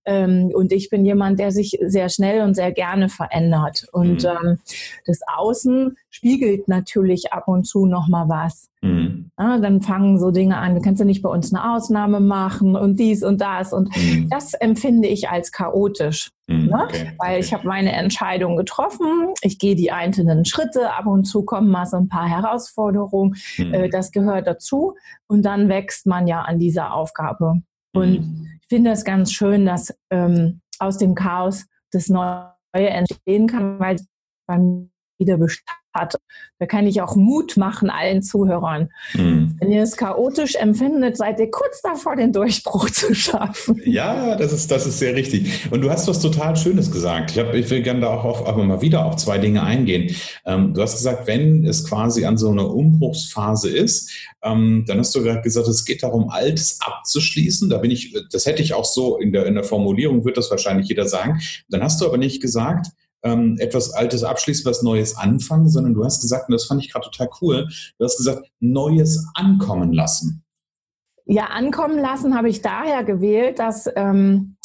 Ähm, 0.06 0.52
und 0.54 0.72
ich 0.72 0.90
bin 0.90 1.06
jemand, 1.06 1.40
der 1.40 1.52
sich 1.52 1.80
sehr 1.82 2.10
schnell 2.10 2.42
und 2.42 2.54
sehr 2.54 2.72
gerne 2.72 3.10
verändert. 3.10 3.88
Und 3.92 4.24
mhm. 4.24 4.30
ähm, 4.30 4.60
das 5.06 5.22
Außen 5.36 5.98
spiegelt 6.10 6.68
natürlich 6.68 7.34
ab 7.34 7.48
und 7.48 7.66
zu 7.66 7.86
noch 7.88 8.08
mal 8.08 8.30
was. 8.30 8.70
Mhm. 8.84 9.32
Ja, 9.40 9.58
dann 9.58 9.82
fangen 9.82 10.20
so 10.20 10.30
Dinge 10.30 10.58
an, 10.58 10.82
kannst 10.82 11.02
du 11.02 11.06
nicht 11.06 11.22
bei 11.22 11.30
uns 11.30 11.54
eine 11.54 11.74
Ausnahme 11.74 12.20
machen 12.20 12.76
und 12.76 13.00
dies 13.00 13.24
und 13.24 13.42
das. 13.42 13.74
Und 13.74 13.96
mhm. 13.96 14.30
das 14.30 14.54
empfinde 14.54 15.08
ich 15.08 15.30
als 15.30 15.52
chaotisch. 15.52 16.32
Mhm, 16.48 16.66
ne? 16.68 16.84
okay, 16.84 17.12
Weil 17.20 17.32
okay. 17.32 17.40
ich 17.40 17.54
habe 17.54 17.68
meine 17.68 17.94
Entscheidung 17.94 18.58
getroffen, 18.58 19.34
ich 19.42 19.60
gehe 19.60 19.76
die 19.76 19.92
einzelnen 19.92 20.46
Schritte, 20.46 20.94
ab 20.94 21.06
und 21.06 21.24
zu 21.24 21.44
kommen 21.44 21.70
mal 21.70 21.86
so 21.86 21.98
ein 21.98 22.10
paar 22.10 22.28
Herausforderungen, 22.28 23.36
mhm. 23.58 23.74
äh, 23.74 23.90
das 23.90 24.12
gehört 24.12 24.48
dazu 24.48 24.96
und 25.28 25.44
dann 25.44 25.70
wächst 25.70 26.06
man 26.06 26.28
ja 26.28 26.42
an 26.42 26.60
dieser 26.60 26.94
Aufgabe. 26.94 27.62
Und 27.94 28.20
mhm. 28.20 28.60
ich 28.62 28.68
finde 28.68 28.92
es 28.92 29.06
ganz 29.06 29.32
schön, 29.32 29.66
dass 29.66 29.98
ähm, 30.10 30.62
aus 30.80 30.98
dem 30.98 31.16
Chaos 31.16 31.66
das 31.92 32.10
Neue 32.10 32.50
entstehen 32.74 33.48
kann, 33.48 33.80
weil 33.80 33.96
es 33.96 34.08
beim 34.46 34.90
wieder 35.18 35.38
hat. 35.94 36.16
Da 36.60 36.66
kann 36.66 36.88
ich 36.88 37.02
auch 37.02 37.16
Mut 37.16 37.58
machen 37.58 37.90
allen 37.90 38.24
Zuhörern. 38.24 38.90
Mhm. 39.14 39.56
Wenn 39.60 39.72
ihr 39.72 39.84
es 39.84 39.98
chaotisch 39.98 40.56
empfindet, 40.56 41.18
seid 41.18 41.40
ihr 41.40 41.52
kurz 41.52 41.82
davor, 41.82 42.16
den 42.16 42.32
Durchbruch 42.32 42.90
zu 42.90 43.14
schaffen. 43.14 43.82
Ja, 43.86 44.36
das 44.36 44.54
ist, 44.54 44.72
das 44.72 44.86
ist 44.86 45.00
sehr 45.00 45.16
richtig. 45.16 45.72
Und 45.72 45.82
du 45.82 45.90
hast 45.90 46.08
was 46.08 46.20
total 46.20 46.56
Schönes 46.56 46.92
gesagt. 46.92 47.32
Ich, 47.32 47.40
hab, 47.40 47.54
ich 47.54 47.70
will 47.70 47.82
gerne 47.82 48.02
da 48.02 48.08
auch 48.08 48.24
auf, 48.24 48.48
aber 48.48 48.64
mal 48.64 48.82
wieder 48.82 49.06
auf 49.06 49.18
zwei 49.18 49.38
Dinge 49.38 49.64
eingehen. 49.64 50.16
Ähm, 50.46 50.74
du 50.74 50.82
hast 50.82 50.98
gesagt, 50.98 51.28
wenn 51.28 51.66
es 51.66 51.88
quasi 51.88 52.26
an 52.26 52.38
so 52.38 52.50
einer 52.50 52.70
Umbruchsphase 52.70 53.70
ist, 53.70 54.12
ähm, 54.44 54.86
dann 54.88 55.00
hast 55.00 55.16
du 55.16 55.24
gerade 55.24 55.42
gesagt, 55.42 55.68
es 55.68 55.86
geht 55.86 56.04
darum, 56.04 56.30
Altes 56.30 56.80
abzuschließen. 56.82 57.70
Da 57.70 57.78
bin 57.78 57.92
ich, 57.92 58.16
das 58.32 58.46
hätte 58.46 58.62
ich 58.62 58.74
auch 58.74 58.86
so 58.86 59.18
in 59.18 59.32
der, 59.32 59.46
in 59.46 59.56
der 59.56 59.64
Formulierung, 59.64 60.26
wird 60.26 60.38
das 60.38 60.52
wahrscheinlich 60.52 60.88
jeder 60.88 61.08
sagen. 61.08 61.40
Dann 61.70 61.84
hast 61.84 62.02
du 62.02 62.06
aber 62.06 62.18
nicht 62.18 62.42
gesagt, 62.42 62.88
ähm, 63.24 63.58
etwas 63.60 63.92
Altes 63.92 64.24
abschließen, 64.24 64.66
was 64.66 64.82
Neues 64.84 65.18
anfangen, 65.18 65.70
sondern 65.70 65.94
du 65.94 66.04
hast 66.04 66.22
gesagt, 66.22 66.50
und 66.50 66.54
das 66.54 66.66
fand 66.66 66.84
ich 66.84 66.92
gerade 66.92 67.10
total 67.10 67.30
cool, 67.42 67.68
du 67.98 68.06
hast 68.06 68.18
gesagt, 68.18 68.50
Neues 68.60 69.26
ankommen 69.34 69.94
lassen. 69.94 70.43
Ja, 71.26 71.46
ankommen 71.46 71.98
lassen 71.98 72.36
habe 72.36 72.50
ich 72.50 72.62
daher 72.62 73.06
gewählt, 73.06 73.58
dass 73.58 73.90
ähm, 73.96 74.58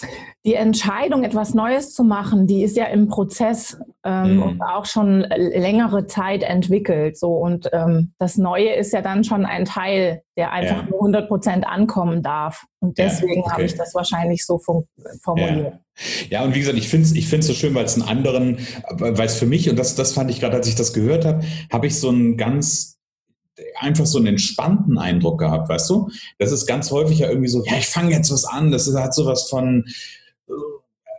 die 0.44 0.54
Entscheidung, 0.54 1.22
etwas 1.22 1.54
Neues 1.54 1.94
zu 1.94 2.02
machen, 2.02 2.48
die 2.48 2.64
ist 2.64 2.76
ja 2.76 2.86
im 2.86 3.06
Prozess 3.06 3.78
ähm, 4.04 4.36
mhm. 4.36 4.42
und 4.42 4.62
auch 4.62 4.84
schon 4.84 5.20
längere 5.20 6.06
Zeit 6.06 6.42
entwickelt. 6.42 7.16
So 7.16 7.34
und 7.34 7.68
ähm, 7.72 8.12
das 8.18 8.38
Neue 8.38 8.74
ist 8.74 8.92
ja 8.92 9.02
dann 9.02 9.22
schon 9.22 9.46
ein 9.46 9.66
Teil, 9.66 10.22
der 10.36 10.50
einfach 10.50 10.78
ja. 10.78 10.88
nur 10.88 10.98
100 10.98 11.28
Prozent 11.28 11.64
ankommen 11.64 12.24
darf. 12.24 12.64
Und 12.80 12.98
deswegen 12.98 13.34
ja, 13.34 13.40
okay. 13.40 13.50
habe 13.52 13.62
ich 13.64 13.74
das 13.76 13.94
wahrscheinlich 13.94 14.44
so 14.44 14.58
formuliert. 14.58 15.74
Ja. 16.30 16.40
ja. 16.40 16.44
und 16.44 16.56
wie 16.56 16.60
gesagt, 16.60 16.78
ich 16.78 16.88
finde 16.88 17.06
es 17.06 17.14
ich 17.14 17.28
so 17.46 17.52
schön, 17.52 17.74
weil 17.74 17.84
es 17.84 17.94
einen 17.94 18.08
anderen, 18.08 18.58
weil 18.90 19.26
es 19.26 19.38
für 19.38 19.46
mich, 19.46 19.70
und 19.70 19.78
das, 19.78 19.94
das 19.94 20.12
fand 20.12 20.28
ich 20.30 20.40
gerade, 20.40 20.56
als 20.56 20.66
ich 20.66 20.74
das 20.74 20.92
gehört 20.92 21.24
habe, 21.24 21.44
habe 21.72 21.86
ich 21.86 22.00
so 22.00 22.08
einen 22.08 22.36
ganz 22.36 22.97
einfach 23.76 24.06
so 24.06 24.18
einen 24.18 24.28
entspannten 24.28 24.98
Eindruck 24.98 25.38
gehabt, 25.40 25.68
weißt 25.68 25.90
du? 25.90 26.10
Das 26.38 26.52
ist 26.52 26.66
ganz 26.66 26.90
häufig 26.90 27.20
ja 27.20 27.28
irgendwie 27.28 27.48
so, 27.48 27.64
ja, 27.64 27.76
ich 27.78 27.86
fange 27.86 28.12
jetzt 28.12 28.30
was 28.30 28.44
an, 28.44 28.70
das 28.70 28.92
hat 28.94 29.14
sowas 29.14 29.48
von, 29.48 29.84
äh, 30.48 30.52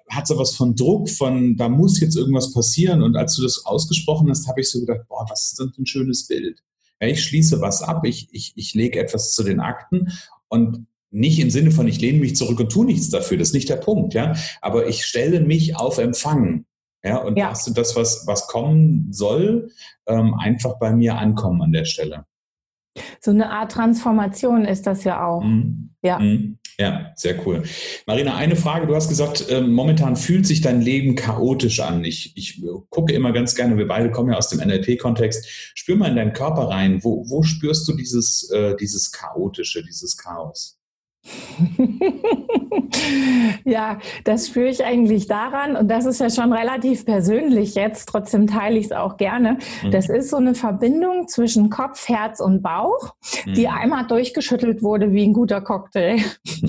hat 0.10 0.27
sowas 0.27 0.55
von 0.55 0.75
Druck, 0.75 1.10
von 1.10 1.55
da 1.55 1.69
muss 1.69 2.00
jetzt 2.00 2.15
irgendwas 2.15 2.53
passieren. 2.53 3.03
Und 3.03 3.15
als 3.15 3.36
du 3.36 3.43
das 3.43 3.65
ausgesprochen 3.65 4.29
hast, 4.29 4.48
habe 4.48 4.62
ich 4.62 4.69
so 4.69 4.79
gedacht, 4.79 5.01
boah, 5.08 5.25
was 5.29 5.50
ist 5.50 5.60
das 5.60 5.77
ein 5.77 5.86
schönes 5.86 6.27
Bild. 6.27 6.63
Ja, 7.01 7.08
ich 7.08 7.24
schließe 7.24 7.62
was 7.62 7.81
ab, 7.81 8.05
ich, 8.05 8.27
ich, 8.31 8.53
ich 8.55 8.74
lege 8.74 9.00
etwas 9.00 9.31
zu 9.31 9.43
den 9.43 9.60
Akten 9.60 10.12
und 10.50 10.86
nicht 11.12 11.39
im 11.39 11.50
Sinne 11.50 11.72
von, 11.72 11.88
ich 11.88 12.01
lehne 12.01 12.19
mich 12.19 12.36
zurück 12.36 12.60
und 12.60 12.72
tue 12.72 12.86
nichts 12.86 13.10
dafür, 13.10 13.38
das 13.38 13.50
ist 13.50 13.53
nicht 13.53 13.69
der 13.69 13.77
Punkt, 13.77 14.13
ja. 14.13 14.36
Aber 14.62 14.88
ich 14.88 15.05
stelle 15.05 15.39
mich 15.41 15.75
auf 15.75 15.98
Empfang. 15.98 16.65
Ja, 17.03 17.17
und 17.19 17.38
ja. 17.38 17.50
lasse 17.50 17.74
das, 17.74 17.96
was, 17.96 18.27
was 18.27 18.48
kommen 18.48 19.08
soll, 19.12 19.72
ähm, 20.05 20.34
einfach 20.34 20.77
bei 20.79 20.93
mir 20.93 21.17
ankommen 21.17 21.62
an 21.62 21.72
der 21.72 21.86
Stelle. 21.86 22.25
So 23.20 23.32
eine 23.32 23.50
Art 23.51 23.72
Transformation 23.72 24.65
ist 24.65 24.88
das 24.88 25.03
ja 25.03 25.25
auch. 25.25 25.41
Mhm. 25.41 25.91
Ja. 26.01 26.20
Mhm. 26.20 26.60
Ja, 26.79 27.12
sehr 27.15 27.46
cool. 27.46 27.63
Marina, 28.08 28.38
eine 28.38 28.56
Frage. 28.56 28.88
Du 28.88 28.96
hast 28.96 29.10
gesagt, 29.10 29.50
äh, 29.50 29.60
momentan 29.60 30.15
fühlt 30.15 30.48
sich 30.48 30.62
dein 30.62 30.82
Leben 30.82 31.15
chaotisch 31.15 31.82
an. 31.82 32.06
Ich, 32.06 32.32
ich 32.38 32.63
gucke 32.89 33.12
immer 33.12 33.34
ganz 33.34 33.53
gerne, 33.53 33.77
wir 33.77 33.88
beide 33.88 34.12
kommen 34.12 34.32
ja 34.32 34.38
aus 34.38 34.48
dem 34.48 34.60
NLP-Kontext. 34.60 35.46
Spür 35.75 35.98
mal 35.98 36.10
in 36.10 36.15
deinen 36.15 36.32
Körper 36.32 36.70
rein. 36.70 37.03
Wo, 37.03 37.25
wo 37.27 37.44
spürst 37.44 37.86
du 37.89 37.98
dieses, 37.98 38.50
äh, 38.51 38.77
dieses 38.77 39.12
Chaotische, 39.12 39.84
dieses 39.84 40.15
Chaos? 40.15 40.78
ja, 43.65 43.99
das 44.23 44.47
führe 44.47 44.69
ich 44.69 44.83
eigentlich 44.83 45.27
daran, 45.27 45.75
und 45.75 45.89
das 45.89 46.05
ist 46.05 46.19
ja 46.19 46.29
schon 46.29 46.53
relativ 46.53 47.05
persönlich 47.05 47.75
jetzt, 47.75 48.07
trotzdem 48.07 48.47
teile 48.47 48.79
ich 48.79 48.85
es 48.85 48.91
auch 48.91 49.17
gerne. 49.17 49.57
Mhm. 49.83 49.91
Das 49.91 50.09
ist 50.09 50.29
so 50.29 50.38
eine 50.38 50.55
Verbindung 50.55 51.27
zwischen 51.27 51.69
Kopf, 51.69 52.07
Herz 52.07 52.39
und 52.39 52.61
Bauch, 52.61 53.13
mhm. 53.45 53.53
die 53.53 53.67
einmal 53.67 54.07
durchgeschüttelt 54.07 54.81
wurde 54.81 55.11
wie 55.11 55.23
ein 55.23 55.33
guter 55.33 55.61
Cocktail. 55.61 56.17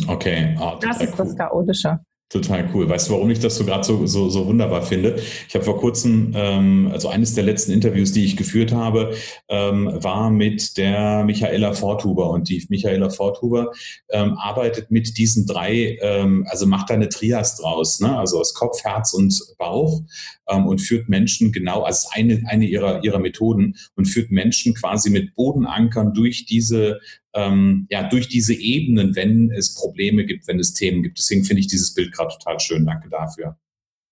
Okay, 0.09 0.57
oh, 0.61 0.73
das 0.80 1.00
ist 1.00 1.19
cool. 1.19 1.26
das 1.26 1.37
Chaotische. 1.37 2.00
Total 2.31 2.71
cool. 2.73 2.89
Weißt 2.89 3.09
du, 3.09 3.15
warum 3.15 3.29
ich 3.31 3.41
das 3.41 3.57
so 3.57 3.65
gerade 3.65 3.83
so, 3.83 4.07
so, 4.07 4.29
so 4.29 4.47
wunderbar 4.47 4.83
finde? 4.83 5.17
Ich 5.49 5.55
habe 5.57 5.65
vor 5.65 5.79
kurzem, 5.79 6.33
ähm, 6.37 6.89
also 6.93 7.09
eines 7.09 7.35
der 7.35 7.43
letzten 7.43 7.73
Interviews, 7.73 8.13
die 8.13 8.25
ich 8.25 8.37
geführt 8.37 8.71
habe, 8.71 9.17
ähm, 9.49 9.91
war 9.93 10.31
mit 10.31 10.77
der 10.77 11.25
Michaela 11.25 11.73
Forthuber. 11.73 12.31
Und 12.31 12.49
die 12.49 12.65
Michaela 12.69 13.11
Forthuber 13.11 13.73
ähm, 14.11 14.39
arbeitet 14.39 14.93
mit 14.93 15.19
diesen 15.19 15.45
drei, 15.45 15.99
ähm, 16.03 16.47
also 16.49 16.67
macht 16.67 16.91
da 16.91 16.95
eine 16.95 17.09
Trias 17.09 17.57
draus, 17.57 17.99
ne? 17.99 18.17
also 18.17 18.39
aus 18.39 18.55
Kopf, 18.55 18.85
Herz 18.85 19.13
und 19.13 19.37
Bauch 19.59 20.01
ähm, 20.50 20.66
und 20.66 20.80
führt 20.80 21.09
Menschen 21.09 21.52
genau 21.52 21.83
als 21.83 22.09
eine, 22.12 22.42
eine 22.47 22.66
ihrer, 22.66 23.02
ihrer 23.04 23.19
Methoden 23.19 23.76
und 23.95 24.07
führt 24.07 24.30
Menschen 24.30 24.75
quasi 24.75 25.11
mit 25.11 25.35
Bodenankern 25.35 26.12
durch 26.12 26.45
diese 26.47 27.00
ähm, 27.33 27.87
ja, 27.90 28.09
durch 28.09 28.28
diese 28.28 28.54
Ebenen, 28.54 29.14
wenn 29.14 29.52
es 29.52 29.75
Probleme 29.75 30.26
gibt, 30.26 30.49
wenn 30.49 30.59
es 30.59 30.75
Themen 30.75 31.02
gibt. 31.02 31.19
Deswegen 31.19 31.45
finde 31.45 31.61
ich 31.61 31.69
dieses 31.69 31.95
Bild 31.95 32.12
gerade 32.12 32.35
total 32.37 32.59
schön. 32.59 32.85
Danke 32.85 33.09
dafür. 33.09 33.57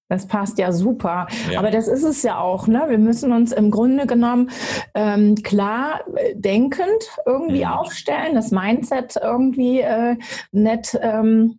Das 0.09 0.27
passt 0.27 0.59
ja 0.59 0.73
super. 0.73 1.27
Ja. 1.53 1.59
Aber 1.59 1.71
das 1.71 1.87
ist 1.87 2.03
es 2.03 2.23
ja 2.23 2.39
auch. 2.39 2.67
Ne? 2.67 2.87
Wir 2.89 2.99
müssen 2.99 3.33
uns 3.33 3.53
im 3.53 3.71
Grunde 3.71 4.07
genommen 4.07 4.51
ähm, 4.95 5.35
klar 5.37 6.01
äh, 6.17 6.35
denkend 6.35 6.89
irgendwie 7.27 7.65
mhm. 7.65 7.71
aufstellen, 7.71 8.35
das 8.35 8.51
Mindset 8.51 9.17
irgendwie 9.23 9.81
äh, 9.81 10.17
nett 10.51 10.99
ähm, 11.03 11.59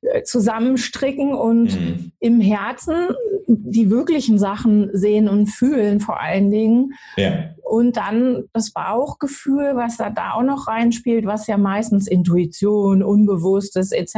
äh, 0.00 0.22
zusammenstricken 0.22 1.34
und 1.34 1.78
mhm. 1.78 2.12
im 2.20 2.40
Herzen 2.40 3.08
die 3.52 3.90
wirklichen 3.90 4.38
Sachen 4.38 4.90
sehen 4.92 5.28
und 5.28 5.46
fühlen 5.46 6.00
vor 6.00 6.20
allen 6.20 6.50
Dingen. 6.50 6.92
Ja. 7.16 7.50
Und 7.64 7.96
dann 7.96 8.44
das 8.52 8.72
Bauchgefühl, 8.72 9.72
was 9.74 9.96
da, 9.96 10.10
da 10.10 10.32
auch 10.32 10.42
noch 10.42 10.68
reinspielt, 10.68 11.26
was 11.26 11.46
ja 11.46 11.56
meistens 11.56 12.06
Intuition, 12.06 13.02
Unbewusstes 13.02 13.92
etc. 13.92 14.14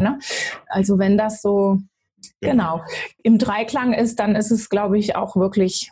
Ne? 0.00 0.18
Also 0.66 0.98
wenn 0.98 1.16
das 1.16 1.42
so 1.42 1.78
Genau. 2.40 2.80
Im 3.22 3.38
Dreiklang 3.38 3.92
ist, 3.92 4.20
dann 4.20 4.36
ist 4.36 4.50
es, 4.50 4.68
glaube 4.68 4.98
ich, 4.98 5.16
auch 5.16 5.36
wirklich 5.36 5.90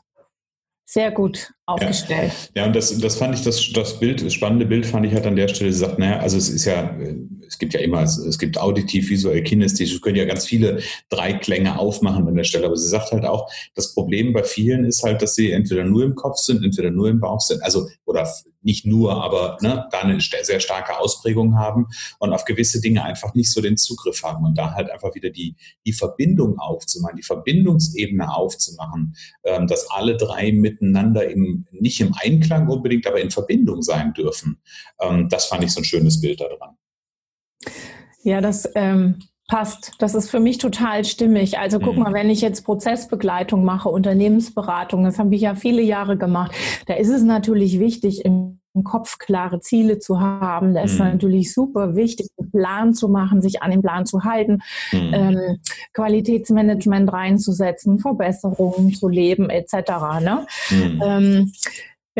sehr 0.92 1.12
gut 1.12 1.52
aufgestellt. 1.66 2.32
Ja, 2.54 2.62
ja 2.62 2.66
und 2.66 2.74
das, 2.74 2.98
das 2.98 3.14
fand 3.14 3.36
ich, 3.36 3.44
das, 3.44 3.72
das 3.72 4.00
Bild, 4.00 4.26
das 4.26 4.34
spannende 4.34 4.66
Bild 4.66 4.84
fand 4.84 5.06
ich 5.06 5.14
halt 5.14 5.24
an 5.24 5.36
der 5.36 5.46
Stelle, 5.46 5.72
sie 5.72 5.78
sagt, 5.78 6.00
naja, 6.00 6.18
also 6.18 6.36
es 6.36 6.48
ist 6.48 6.64
ja, 6.64 6.98
es 7.46 7.58
gibt 7.58 7.74
ja 7.74 7.80
immer, 7.80 8.02
es 8.02 8.38
gibt 8.40 8.58
auditiv, 8.58 9.08
visuell, 9.08 9.44
kinästhetisch, 9.44 9.94
es 9.94 10.00
können 10.00 10.16
ja 10.16 10.24
ganz 10.24 10.46
viele 10.46 10.80
Dreiklänge 11.08 11.78
aufmachen 11.78 12.26
an 12.26 12.34
der 12.34 12.42
Stelle, 12.42 12.66
aber 12.66 12.76
sie 12.76 12.88
sagt 12.88 13.12
halt 13.12 13.24
auch, 13.24 13.48
das 13.76 13.94
Problem 13.94 14.32
bei 14.32 14.42
vielen 14.42 14.84
ist 14.84 15.04
halt, 15.04 15.22
dass 15.22 15.36
sie 15.36 15.52
entweder 15.52 15.84
nur 15.84 16.02
im 16.02 16.16
Kopf 16.16 16.38
sind, 16.38 16.64
entweder 16.64 16.90
nur 16.90 17.08
im 17.08 17.20
Bauch 17.20 17.40
sind, 17.40 17.62
also, 17.62 17.86
oder 18.04 18.28
nicht 18.62 18.86
nur, 18.86 19.22
aber 19.22 19.58
ne, 19.60 19.86
da 19.90 20.00
eine 20.00 20.20
sehr 20.20 20.60
starke 20.60 20.98
Ausprägung 20.98 21.56
haben 21.56 21.86
und 22.18 22.32
auf 22.32 22.44
gewisse 22.44 22.80
Dinge 22.80 23.04
einfach 23.04 23.34
nicht 23.34 23.50
so 23.50 23.60
den 23.60 23.76
Zugriff 23.76 24.22
haben 24.22 24.44
und 24.44 24.56
da 24.56 24.72
halt 24.72 24.90
einfach 24.90 25.14
wieder 25.14 25.30
die, 25.30 25.56
die 25.86 25.92
Verbindung 25.92 26.58
aufzumachen, 26.58 27.16
die 27.16 27.22
Verbindungsebene 27.22 28.32
aufzumachen, 28.32 29.14
ähm, 29.44 29.66
dass 29.66 29.90
alle 29.90 30.16
drei 30.16 30.52
miteinander 30.52 31.28
im, 31.28 31.66
nicht 31.70 32.00
im 32.00 32.14
Einklang 32.14 32.68
unbedingt, 32.68 33.06
aber 33.06 33.20
in 33.20 33.30
Verbindung 33.30 33.82
sein 33.82 34.12
dürfen. 34.12 34.60
Ähm, 35.00 35.28
das 35.28 35.46
fand 35.46 35.64
ich 35.64 35.72
so 35.72 35.80
ein 35.80 35.84
schönes 35.84 36.20
Bild 36.20 36.40
daran. 36.40 36.76
Ja, 38.22 38.40
das 38.40 38.68
ähm, 38.74 39.18
passt. 39.50 39.92
Das 39.98 40.14
ist 40.14 40.30
für 40.30 40.40
mich 40.40 40.58
total 40.58 41.04
stimmig. 41.04 41.58
Also 41.58 41.80
guck 41.80 41.96
mhm. 41.96 42.04
mal, 42.04 42.12
wenn 42.14 42.30
ich 42.30 42.40
jetzt 42.40 42.64
Prozessbegleitung 42.64 43.64
mache, 43.64 43.88
Unternehmensberatung, 43.88 45.04
das 45.04 45.18
habe 45.18 45.34
ich 45.34 45.42
ja 45.42 45.54
viele 45.54 45.82
Jahre 45.82 46.16
gemacht, 46.16 46.52
da 46.86 46.94
ist 46.94 47.10
es 47.10 47.22
natürlich 47.22 47.80
wichtig, 47.80 48.24
im 48.24 48.60
Kopf 48.84 49.18
klare 49.18 49.60
Ziele 49.60 49.98
zu 49.98 50.20
haben. 50.20 50.74
Da 50.74 50.82
ist 50.82 50.98
mhm. 50.98 51.06
natürlich 51.06 51.52
super 51.52 51.96
wichtig, 51.96 52.28
einen 52.38 52.50
Plan 52.52 52.94
zu 52.94 53.08
machen, 53.08 53.42
sich 53.42 53.62
an 53.62 53.72
den 53.72 53.82
Plan 53.82 54.06
zu 54.06 54.22
halten, 54.22 54.60
mhm. 54.92 55.10
ähm, 55.12 55.58
Qualitätsmanagement 55.92 57.12
reinzusetzen, 57.12 57.98
Verbesserungen 57.98 58.94
zu 58.94 59.08
leben 59.08 59.50
etc. 59.50 59.74
Ne? 60.22 60.46
Mhm. 60.70 61.02
Ähm, 61.04 61.52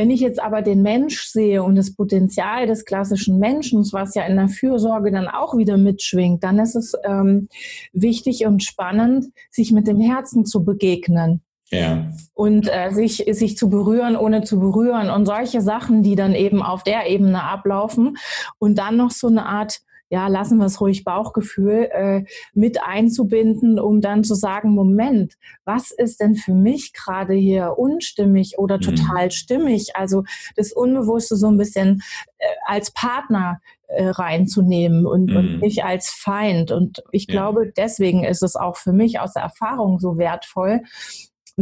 wenn 0.01 0.11
ich 0.11 0.21
jetzt 0.21 0.41
aber 0.41 0.63
den 0.63 0.81
Mensch 0.81 1.25
sehe 1.27 1.63
und 1.63 1.77
das 1.77 1.95
Potenzial 1.95 2.67
des 2.67 2.87
klassischen 2.87 3.39
Menschen, 3.39 3.87
was 3.93 4.15
ja 4.15 4.23
in 4.23 4.37
der 4.37 4.49
Fürsorge 4.49 5.13
dann 5.13 5.29
auch 5.29 5.59
wieder 5.59 5.77
mitschwingt, 5.77 6.43
dann 6.43 6.59
ist 6.59 6.75
es 6.75 6.95
ähm, 7.05 7.51
wichtig 7.93 8.47
und 8.47 8.65
spannend, 8.65 9.27
sich 9.51 9.73
mit 9.73 9.87
dem 9.87 10.01
Herzen 10.01 10.47
zu 10.47 10.65
begegnen. 10.65 11.43
Ja. 11.71 12.11
Und 12.33 12.67
äh, 12.73 12.93
sich, 12.93 13.27
sich 13.31 13.59
zu 13.59 13.69
berühren, 13.69 14.17
ohne 14.17 14.43
zu 14.43 14.59
berühren 14.59 15.11
und 15.11 15.27
solche 15.27 15.61
Sachen, 15.61 16.03
die 16.03 16.17
dann 16.17 16.35
eben 16.35 16.63
auf 16.63 16.83
der 16.83 17.07
Ebene 17.07 17.43
ablaufen. 17.43 18.17
Und 18.59 18.79
dann 18.79 18.97
noch 18.97 19.11
so 19.11 19.27
eine 19.27 19.45
Art 19.45 19.81
ja, 20.11 20.27
lassen 20.27 20.59
wir 20.59 20.67
es 20.67 20.81
ruhig 20.81 21.05
Bauchgefühl 21.05 21.89
äh, 21.93 22.25
mit 22.53 22.83
einzubinden, 22.83 23.79
um 23.79 24.01
dann 24.01 24.25
zu 24.25 24.35
sagen, 24.35 24.71
Moment, 24.71 25.35
was 25.65 25.93
ist 25.93 26.21
denn 26.21 26.35
für 26.35 26.53
mich 26.53 26.93
gerade 26.93 27.35
hier 27.35 27.79
unstimmig 27.79 28.59
oder 28.59 28.77
mhm. 28.77 28.81
total 28.81 29.31
stimmig? 29.31 29.95
Also 29.95 30.25
das 30.57 30.73
Unbewusste 30.73 31.37
so 31.37 31.47
ein 31.47 31.57
bisschen 31.57 32.03
äh, 32.39 32.47
als 32.67 32.91
Partner 32.91 33.61
äh, 33.87 34.09
reinzunehmen 34.09 35.07
und, 35.07 35.31
mhm. 35.31 35.37
und 35.37 35.61
nicht 35.61 35.85
als 35.85 36.11
Feind. 36.11 36.73
Und 36.73 37.05
ich 37.13 37.27
ja. 37.29 37.33
glaube, 37.33 37.73
deswegen 37.77 38.25
ist 38.25 38.43
es 38.43 38.57
auch 38.57 38.77
für 38.77 38.93
mich 38.93 39.21
aus 39.21 39.35
der 39.35 39.45
Erfahrung 39.45 40.01
so 40.01 40.19
wertvoll, 40.19 40.83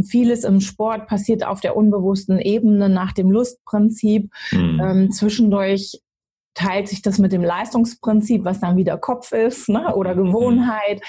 Vieles 0.07 0.43
im 0.43 0.61
Sport 0.61 1.07
passiert 1.07 1.45
auf 1.45 1.61
der 1.61 1.75
unbewussten 1.75 2.39
Ebene 2.39 2.89
nach 2.89 3.11
dem 3.11 3.31
Lustprinzip. 3.31 4.31
Mhm. 4.51 4.81
Ähm, 4.81 5.11
zwischendurch 5.11 5.99
teilt 6.53 6.87
sich 6.87 7.01
das 7.01 7.19
mit 7.19 7.31
dem 7.31 7.43
Leistungsprinzip, 7.43 8.43
was 8.43 8.59
dann 8.59 8.77
wieder 8.77 8.97
Kopf 8.97 9.31
ist 9.31 9.69
ne? 9.69 9.95
oder 9.95 10.15
mhm. 10.15 10.25
Gewohnheit. 10.25 11.01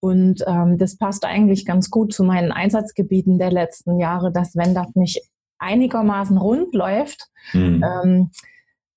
Und 0.00 0.42
ähm, 0.46 0.78
das 0.78 0.96
passt 0.96 1.24
eigentlich 1.24 1.64
ganz 1.64 1.90
gut 1.90 2.12
zu 2.12 2.24
meinen 2.24 2.52
Einsatzgebieten 2.52 3.38
der 3.38 3.52
letzten 3.52 3.98
Jahre, 3.98 4.32
dass 4.32 4.56
wenn 4.56 4.74
das 4.74 4.94
nicht 4.94 5.22
einigermaßen 5.58 6.36
rund 6.36 6.74
läuft, 6.74 7.28
mhm. 7.52 7.84
ähm, 7.84 8.30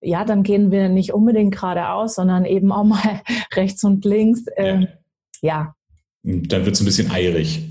ja, 0.02 0.24
dann 0.24 0.44
gehen 0.44 0.72
wir 0.72 0.90
nicht 0.90 1.14
unbedingt 1.14 1.54
geradeaus, 1.54 2.16
sondern 2.16 2.46
eben 2.46 2.72
auch 2.72 2.86
mal 2.86 3.22
rechts 3.54 3.84
und 3.84 4.06
links. 4.06 4.46
Ähm, 4.56 4.88
ja. 5.42 5.74
ja. 6.24 6.34
Dann 6.48 6.66
wird 6.66 6.76
es 6.76 6.82
ein 6.82 6.86
bisschen 6.86 7.12
eirig. 7.12 7.66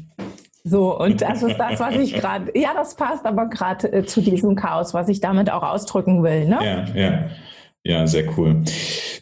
So, 0.65 0.99
und 0.99 1.23
das 1.23 1.43
ist 1.43 1.57
das, 1.57 1.81
was 1.81 1.95
ich 1.95 2.13
gerade, 2.13 2.53
ja, 2.59 2.75
das 2.75 2.95
passt 2.95 3.25
aber 3.25 3.47
gerade 3.47 3.91
äh, 3.91 4.05
zu 4.05 4.21
diesem 4.21 4.55
Chaos, 4.55 4.93
was 4.93 5.09
ich 5.09 5.21
damit 5.21 5.51
auch 5.51 5.63
ausdrücken 5.63 6.23
will. 6.23 6.47
Ne? 6.47 6.59
Ja, 6.63 6.85
ja. 6.95 7.31
Ja, 7.89 8.07
sehr 8.07 8.37
cool. 8.37 8.63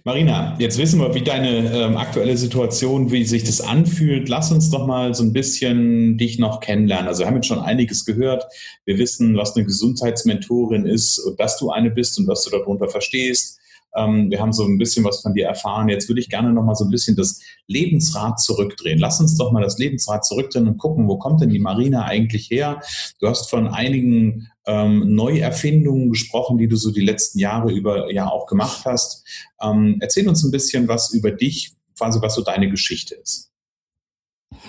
Marina, 0.02 0.56
jetzt 0.58 0.76
wissen 0.76 0.98
wir, 0.98 1.14
wie 1.14 1.22
deine 1.22 1.72
ähm, 1.72 1.96
aktuelle 1.96 2.36
Situation, 2.36 3.12
wie 3.12 3.24
sich 3.24 3.44
das 3.44 3.60
anfühlt. 3.60 4.28
Lass 4.28 4.50
uns 4.50 4.70
doch 4.70 4.88
mal 4.88 5.14
so 5.14 5.22
ein 5.22 5.32
bisschen 5.32 6.18
dich 6.18 6.40
noch 6.40 6.58
kennenlernen. 6.58 7.06
Also 7.06 7.20
wir 7.20 7.28
haben 7.28 7.36
jetzt 7.36 7.46
schon 7.46 7.60
einiges 7.60 8.04
gehört. 8.04 8.44
Wir 8.84 8.98
wissen, 8.98 9.36
was 9.36 9.54
eine 9.54 9.66
Gesundheitsmentorin 9.66 10.84
ist 10.84 11.20
und 11.20 11.38
dass 11.38 11.58
du 11.58 11.70
eine 11.70 11.92
bist 11.92 12.18
und 12.18 12.26
was 12.26 12.42
du 12.42 12.50
darunter 12.50 12.88
verstehst. 12.88 13.60
Ähm, 13.94 14.32
wir 14.32 14.40
haben 14.40 14.52
so 14.52 14.64
ein 14.64 14.78
bisschen 14.78 15.04
was 15.04 15.22
von 15.22 15.32
dir 15.32 15.46
erfahren. 15.46 15.88
Jetzt 15.88 16.08
würde 16.08 16.20
ich 16.20 16.28
gerne 16.28 16.52
noch 16.52 16.64
mal 16.64 16.74
so 16.74 16.86
ein 16.86 16.90
bisschen 16.90 17.14
das 17.14 17.40
Lebensrad 17.68 18.40
zurückdrehen. 18.40 18.98
Lass 18.98 19.20
uns 19.20 19.36
doch 19.36 19.52
mal 19.52 19.62
das 19.62 19.78
Lebensrad 19.78 20.24
zurückdrehen 20.24 20.66
und 20.66 20.78
gucken, 20.78 21.06
wo 21.06 21.18
kommt 21.18 21.40
denn 21.40 21.50
die 21.50 21.60
Marina 21.60 22.04
eigentlich 22.04 22.50
her? 22.50 22.80
Du 23.20 23.28
hast 23.28 23.48
von 23.48 23.68
einigen 23.68 24.48
ähm, 24.66 25.14
Neuerfindungen 25.14 26.10
gesprochen, 26.10 26.58
die 26.58 26.68
du 26.68 26.76
so 26.76 26.90
die 26.90 27.04
letzten 27.04 27.38
Jahre 27.38 27.72
über 27.72 28.12
ja 28.12 28.28
auch 28.28 28.46
gemacht 28.46 28.84
hast. 28.84 29.24
Ähm, 29.62 29.98
erzähl 30.00 30.28
uns 30.28 30.44
ein 30.44 30.50
bisschen 30.50 30.88
was 30.88 31.12
über 31.12 31.30
dich, 31.30 31.74
quasi 31.96 32.20
was 32.20 32.34
so 32.34 32.42
deine 32.42 32.68
Geschichte 32.68 33.14
ist. 33.14 33.52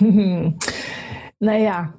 naja, 1.40 1.94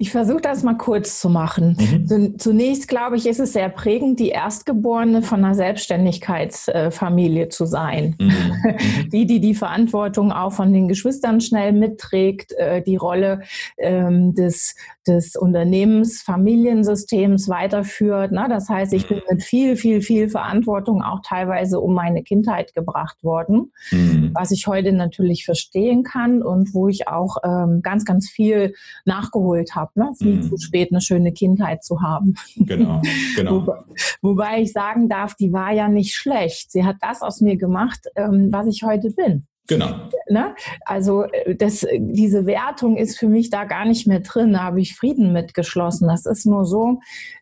ich 0.00 0.12
versuche 0.12 0.40
das 0.40 0.62
mal 0.62 0.76
kurz 0.76 1.18
zu 1.20 1.28
machen. 1.28 1.76
Mhm. 2.08 2.38
Zunächst 2.38 2.86
glaube 2.86 3.16
ich, 3.16 3.26
ist 3.26 3.40
es 3.40 3.52
sehr 3.52 3.68
prägend, 3.68 4.20
die 4.20 4.28
Erstgeborene 4.28 5.22
von 5.22 5.44
einer 5.44 5.56
Selbstständigkeitsfamilie 5.56 7.48
zu 7.48 7.66
sein. 7.66 8.14
Mhm. 8.20 8.26
mhm. 8.28 9.10
die, 9.12 9.26
die 9.26 9.40
die 9.40 9.56
Verantwortung 9.56 10.30
auch 10.30 10.52
von 10.52 10.72
den 10.72 10.86
Geschwistern 10.86 11.40
schnell 11.40 11.72
mitträgt, 11.72 12.52
äh, 12.52 12.80
die 12.80 12.94
Rolle 12.94 13.42
ähm, 13.76 14.34
des, 14.34 14.76
des 15.08 15.36
Unternehmens, 15.36 16.22
Familiensystems 16.22 17.48
weiterführt. 17.48 18.32
Das 18.32 18.68
heißt, 18.68 18.92
ich 18.92 19.08
bin 19.08 19.20
mit 19.30 19.42
viel, 19.42 19.76
viel, 19.76 20.02
viel 20.02 20.28
Verantwortung 20.28 21.02
auch 21.02 21.20
teilweise 21.24 21.80
um 21.80 21.94
meine 21.94 22.22
Kindheit 22.22 22.74
gebracht 22.74 23.22
worden, 23.24 23.72
mhm. 23.90 24.30
was 24.34 24.50
ich 24.50 24.66
heute 24.66 24.92
natürlich 24.92 25.44
verstehen 25.44 26.02
kann 26.02 26.42
und 26.42 26.74
wo 26.74 26.88
ich 26.88 27.08
auch 27.08 27.36
ähm, 27.44 27.80
ganz, 27.82 28.04
ganz 28.04 28.28
viel 28.28 28.74
nachgeholt 29.04 29.74
habe 29.74 29.90
ne? 29.94 30.12
viel 30.16 30.36
mhm. 30.36 30.42
zu 30.42 30.56
spät 30.58 30.90
eine 30.90 31.00
schöne 31.00 31.32
Kindheit 31.32 31.84
zu 31.84 32.00
haben. 32.00 32.34
Genau, 32.56 33.02
genau. 33.36 33.60
wobei, 33.60 33.78
wobei, 34.22 34.62
ich 34.62 34.72
sagen 34.72 35.08
darf, 35.08 35.34
die 35.34 35.52
war 35.52 35.72
ja 35.72 35.88
nicht 35.88 36.14
schlecht. 36.14 36.70
Sie 36.72 36.84
hat 36.84 36.96
das 37.00 37.22
aus 37.22 37.40
mir 37.40 37.56
gemacht, 37.56 38.06
ähm, 38.16 38.48
was 38.52 38.66
ich 38.66 38.82
heute 38.82 39.10
bin. 39.10 39.46
Genau. 39.68 40.08
Ne? 40.30 40.54
Also 40.84 41.24
äh, 41.24 41.54
das, 41.54 41.86
diese 41.98 42.46
Wertung 42.46 42.96
ist 42.96 43.18
für 43.18 43.28
mich 43.28 43.50
da 43.50 43.64
gar 43.64 43.84
nicht 43.84 44.06
mehr 44.06 44.20
drin. 44.20 44.54
Da 44.54 44.64
habe 44.64 44.80
ich 44.80 44.96
Frieden 44.96 45.32
mitgeschlossen. 45.32 46.08
Das 46.08 46.26
ist 46.26 46.46
nur 46.46 46.64
so, 46.64 47.00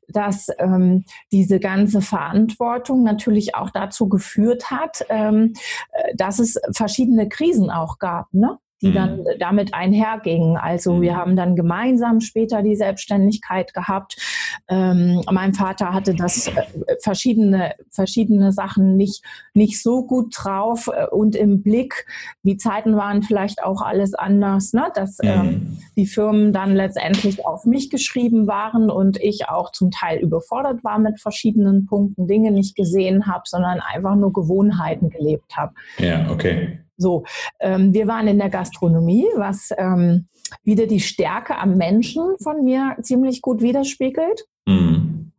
dass 0.08 0.48
ähm, 0.58 1.04
diese 1.32 1.60
ganze 1.60 2.02
Verantwortung 2.02 3.04
natürlich 3.04 3.54
auch 3.54 3.70
dazu 3.70 4.08
geführt 4.08 4.70
hat, 4.70 5.06
ähm, 5.08 5.54
äh, 5.92 6.14
dass 6.16 6.40
es 6.40 6.60
verschiedene 6.72 7.28
Krisen 7.28 7.70
auch 7.70 7.98
gab. 7.98 8.32
Ne? 8.34 8.58
Die 8.82 8.92
dann 8.92 9.18
mhm. 9.18 9.24
damit 9.38 9.72
einhergingen. 9.72 10.56
Also 10.56 11.00
wir 11.00 11.12
mhm. 11.12 11.16
haben 11.16 11.36
dann 11.36 11.56
gemeinsam 11.56 12.20
später 12.20 12.62
die 12.62 12.76
Selbstständigkeit 12.76 13.72
gehabt. 13.72 14.16
Ähm, 14.68 15.22
mein 15.30 15.54
Vater 15.54 15.94
hatte 15.94 16.14
das 16.14 16.48
äh, 16.48 16.52
verschiedene, 17.00 17.74
verschiedene 17.90 18.52
Sachen 18.52 18.96
nicht, 18.96 19.24
nicht 19.54 19.82
so 19.82 20.06
gut 20.06 20.34
drauf 20.36 20.90
äh, 20.92 21.06
und 21.06 21.36
im 21.36 21.62
Blick. 21.62 22.06
Die 22.42 22.58
Zeiten 22.58 22.96
waren 22.96 23.22
vielleicht 23.22 23.62
auch 23.62 23.80
alles 23.80 24.14
anders, 24.14 24.72
ne? 24.74 24.90
dass 24.94 25.18
ähm, 25.22 25.28
mhm. 25.28 25.48
ähm, 25.48 25.78
die 25.96 26.06
Firmen 26.06 26.52
dann 26.52 26.74
letztendlich 26.74 27.46
auf 27.46 27.64
mich 27.64 27.88
geschrieben 27.88 28.46
waren 28.46 28.90
und 28.90 29.18
ich 29.22 29.48
auch 29.48 29.72
zum 29.72 29.90
Teil 29.90 30.18
überfordert 30.18 30.84
war 30.84 30.98
mit 30.98 31.18
verschiedenen 31.20 31.86
Punkten, 31.86 32.26
Dinge 32.26 32.50
nicht 32.50 32.76
gesehen 32.76 33.26
habe, 33.26 33.44
sondern 33.46 33.80
einfach 33.80 34.16
nur 34.16 34.32
Gewohnheiten 34.32 35.08
gelebt 35.08 35.56
habe. 35.56 35.72
Ja, 35.98 36.30
okay. 36.30 36.80
So, 36.96 37.24
ähm, 37.60 37.92
wir 37.92 38.06
waren 38.06 38.28
in 38.28 38.38
der 38.38 38.50
Gastronomie, 38.50 39.26
was 39.36 39.70
ähm, 39.76 40.28
wieder 40.62 40.86
die 40.86 41.00
Stärke 41.00 41.56
am 41.58 41.76
Menschen 41.76 42.36
von 42.42 42.64
mir 42.64 42.96
ziemlich 43.02 43.42
gut 43.42 43.60
widerspiegelt. 43.60 44.44
Mhm. 44.66 45.32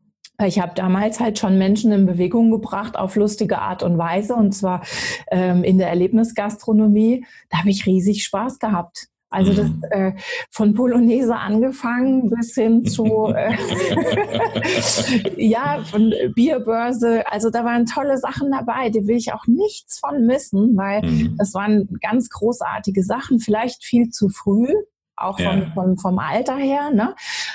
Ich 0.45 0.59
habe 0.59 0.73
damals 0.75 1.19
halt 1.19 1.39
schon 1.39 1.57
Menschen 1.57 1.91
in 1.91 2.05
Bewegung 2.05 2.51
gebracht 2.51 2.95
auf 2.95 3.15
lustige 3.15 3.57
Art 3.57 3.81
und 3.81 3.97
Weise 3.97 4.35
und 4.35 4.51
zwar 4.53 4.83
ähm, 5.31 5.63
in 5.63 5.79
der 5.79 5.89
Erlebnisgastronomie. 5.89 7.25
Da 7.49 7.59
habe 7.59 7.71
ich 7.71 7.87
riesig 7.87 8.23
Spaß 8.23 8.59
gehabt. 8.59 9.07
Also 9.29 9.53
das, 9.53 9.67
mhm. 9.67 9.83
äh, 9.91 10.13
von 10.51 10.73
Polonaise 10.73 11.35
angefangen 11.35 12.29
bis 12.29 12.53
hin 12.53 12.85
zu 12.89 13.33
äh, 13.35 13.55
ja 15.37 15.83
von 15.83 16.13
Bierbörse. 16.33 17.29
Also 17.29 17.49
da 17.49 17.65
waren 17.65 17.85
tolle 17.85 18.17
Sachen 18.17 18.51
dabei. 18.51 18.89
Die 18.89 19.05
will 19.05 19.17
ich 19.17 19.33
auch 19.33 19.45
nichts 19.47 19.99
von 19.99 20.25
missen, 20.25 20.77
weil 20.77 21.01
mhm. 21.03 21.35
das 21.37 21.53
waren 21.53 21.89
ganz 22.01 22.29
großartige 22.29 23.03
Sachen. 23.03 23.39
Vielleicht 23.39 23.83
viel 23.83 24.09
zu 24.09 24.29
früh, 24.29 24.73
auch 25.17 25.39
ja. 25.39 25.51
vom, 25.51 25.73
vom, 25.73 25.97
vom 25.97 26.19
Alter 26.19 26.55
her. 26.55 26.91
Ne? 26.91 27.13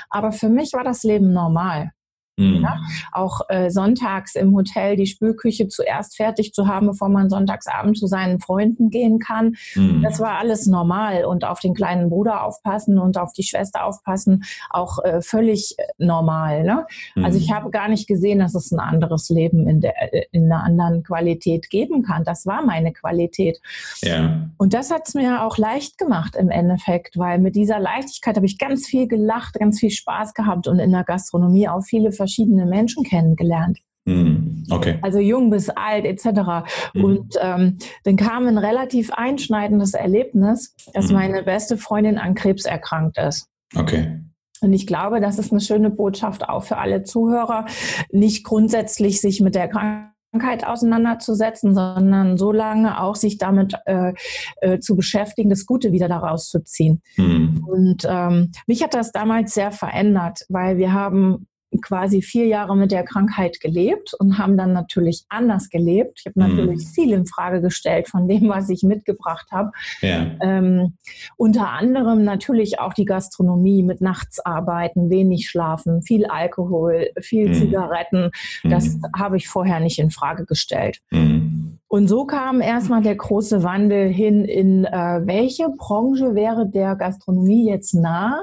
Aber 0.09 0.31
für 0.31 0.49
mich 0.49 0.73
war 0.73 0.83
das 0.83 1.03
Leben 1.03 1.33
normal. 1.33 1.91
Mhm. 2.37 2.61
Ja? 2.63 2.79
Auch 3.11 3.41
äh, 3.49 3.69
sonntags 3.69 4.35
im 4.35 4.55
Hotel 4.55 4.95
die 4.95 5.05
Spülküche 5.05 5.67
zuerst 5.67 6.15
fertig 6.15 6.53
zu 6.53 6.67
haben, 6.67 6.87
bevor 6.87 7.09
man 7.09 7.29
sonntagsabend 7.29 7.97
zu 7.97 8.07
seinen 8.07 8.39
Freunden 8.39 8.89
gehen 8.89 9.19
kann. 9.19 9.55
Mhm. 9.75 10.01
Das 10.01 10.19
war 10.19 10.37
alles 10.37 10.65
normal. 10.65 11.25
Und 11.25 11.45
auf 11.45 11.59
den 11.59 11.73
kleinen 11.73 12.09
Bruder 12.09 12.43
aufpassen 12.43 12.97
und 12.97 13.17
auf 13.17 13.33
die 13.33 13.43
Schwester 13.43 13.85
aufpassen, 13.85 14.43
auch 14.69 15.03
äh, 15.03 15.21
völlig 15.21 15.75
äh, 15.77 15.83
normal. 15.97 16.63
Ne? 16.63 16.85
Mhm. 17.15 17.25
Also 17.25 17.37
ich 17.37 17.49
mhm. 17.49 17.55
habe 17.55 17.69
gar 17.69 17.87
nicht 17.87 18.07
gesehen, 18.07 18.39
dass 18.39 18.55
es 18.55 18.71
ein 18.71 18.79
anderes 18.79 19.29
Leben 19.29 19.67
in, 19.67 19.81
der, 19.81 20.13
äh, 20.13 20.25
in 20.31 20.51
einer 20.51 20.63
anderen 20.63 21.03
Qualität 21.03 21.69
geben 21.69 22.03
kann. 22.03 22.23
Das 22.23 22.45
war 22.45 22.63
meine 22.65 22.93
Qualität. 22.93 23.61
Ja. 24.01 24.49
Und 24.57 24.73
das 24.73 24.91
hat 24.91 25.07
es 25.07 25.13
mir 25.13 25.43
auch 25.43 25.57
leicht 25.57 25.97
gemacht 25.97 26.35
im 26.35 26.49
Endeffekt, 26.49 27.17
weil 27.17 27.39
mit 27.39 27.55
dieser 27.55 27.79
Leichtigkeit 27.79 28.35
habe 28.35 28.45
ich 28.45 28.57
ganz 28.57 28.87
viel 28.87 29.07
gelacht, 29.07 29.55
ganz 29.59 29.79
viel 29.79 29.91
Spaß 29.91 30.33
gehabt 30.33 30.67
und 30.67 30.79
in 30.79 30.91
der 30.91 31.03
Gastronomie 31.03 31.67
auch 31.67 31.83
viele 31.83 32.11
verschiedene 32.23 32.65
Menschen 32.65 33.03
kennengelernt. 33.03 33.79
Hm, 34.07 34.65
okay. 34.69 34.97
Also 35.01 35.19
jung 35.19 35.49
bis 35.49 35.69
alt 35.69 36.05
etc. 36.05 36.65
Mhm. 36.93 37.03
Und 37.03 37.35
ähm, 37.41 37.77
dann 38.05 38.15
kam 38.15 38.47
ein 38.47 38.57
relativ 38.57 39.11
einschneidendes 39.11 39.93
Erlebnis, 39.93 40.73
dass 40.93 41.07
mhm. 41.07 41.15
meine 41.15 41.43
beste 41.43 41.77
Freundin 41.77 42.17
an 42.17 42.33
Krebs 42.33 42.65
erkrankt 42.65 43.17
ist. 43.17 43.47
Okay. 43.75 44.19
Und 44.61 44.71
ich 44.71 44.87
glaube, 44.87 45.19
das 45.19 45.39
ist 45.39 45.51
eine 45.51 45.59
schöne 45.59 45.89
Botschaft 45.89 46.47
auch 46.47 46.63
für 46.63 46.77
alle 46.77 47.03
Zuhörer, 47.03 47.65
nicht 48.11 48.45
grundsätzlich 48.45 49.19
sich 49.19 49.41
mit 49.41 49.55
der 49.55 49.67
Krankheit 49.67 50.65
auseinanderzusetzen, 50.65 51.75
sondern 51.75 52.37
so 52.37 52.53
lange 52.53 53.01
auch 53.01 53.15
sich 53.15 53.37
damit 53.37 53.73
äh, 53.85 54.13
äh, 54.61 54.79
zu 54.79 54.95
beschäftigen, 54.95 55.49
das 55.49 55.65
Gute 55.65 55.91
wieder 55.91 56.07
daraus 56.07 56.47
zu 56.47 56.63
ziehen. 56.63 57.01
Mhm. 57.17 57.65
Und 57.67 58.07
ähm, 58.07 58.51
mich 58.65 58.83
hat 58.83 58.93
das 58.93 59.11
damals 59.11 59.53
sehr 59.53 59.71
verändert, 59.71 60.45
weil 60.47 60.77
wir 60.77 60.93
haben 60.93 61.47
quasi 61.81 62.21
vier 62.21 62.47
Jahre 62.47 62.75
mit 62.75 62.91
der 62.91 63.03
Krankheit 63.03 63.59
gelebt 63.59 64.13
und 64.13 64.37
haben 64.37 64.57
dann 64.57 64.73
natürlich 64.73 65.25
anders 65.29 65.69
gelebt. 65.69 66.19
Ich 66.19 66.25
habe 66.25 66.41
mhm. 66.41 66.55
natürlich 66.55 66.87
viel 66.87 67.13
in 67.13 67.25
Frage 67.25 67.61
gestellt 67.61 68.07
von 68.07 68.27
dem, 68.27 68.49
was 68.49 68.69
ich 68.69 68.83
mitgebracht 68.83 69.47
habe. 69.51 69.71
Ja. 70.01 70.31
Ähm, 70.41 70.97
unter 71.37 71.69
anderem 71.69 72.23
natürlich 72.23 72.79
auch 72.79 72.93
die 72.93 73.05
Gastronomie 73.05 73.83
mit 73.83 74.01
Nachtsarbeiten, 74.01 75.09
wenig 75.09 75.49
schlafen, 75.49 76.01
viel 76.01 76.25
Alkohol, 76.25 77.09
viel 77.21 77.49
mhm. 77.49 77.53
Zigaretten. 77.53 78.31
Das 78.63 78.95
mhm. 78.95 79.03
habe 79.17 79.37
ich 79.37 79.47
vorher 79.47 79.79
nicht 79.79 79.99
in 79.99 80.11
Frage 80.11 80.45
gestellt. 80.45 81.01
Und 81.93 82.07
so 82.07 82.25
kam 82.25 82.59
erstmal 82.59 83.03
der 83.03 83.13
große 83.13 83.61
Wandel 83.61 84.07
hin 84.07 84.45
in, 84.45 84.83
äh, 84.83 85.21
welche 85.25 85.69
Branche 85.77 86.33
wäre 86.33 86.67
der 86.67 86.95
Gastronomie 86.95 87.69
jetzt 87.69 87.93
nah 87.93 88.41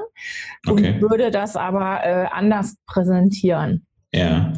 und 0.68 0.78
okay. 0.78 1.00
würde 1.00 1.32
das 1.32 1.56
aber 1.56 1.98
äh, 2.04 2.26
anders 2.30 2.76
präsentieren. 2.86 3.86
Ja. 4.14 4.52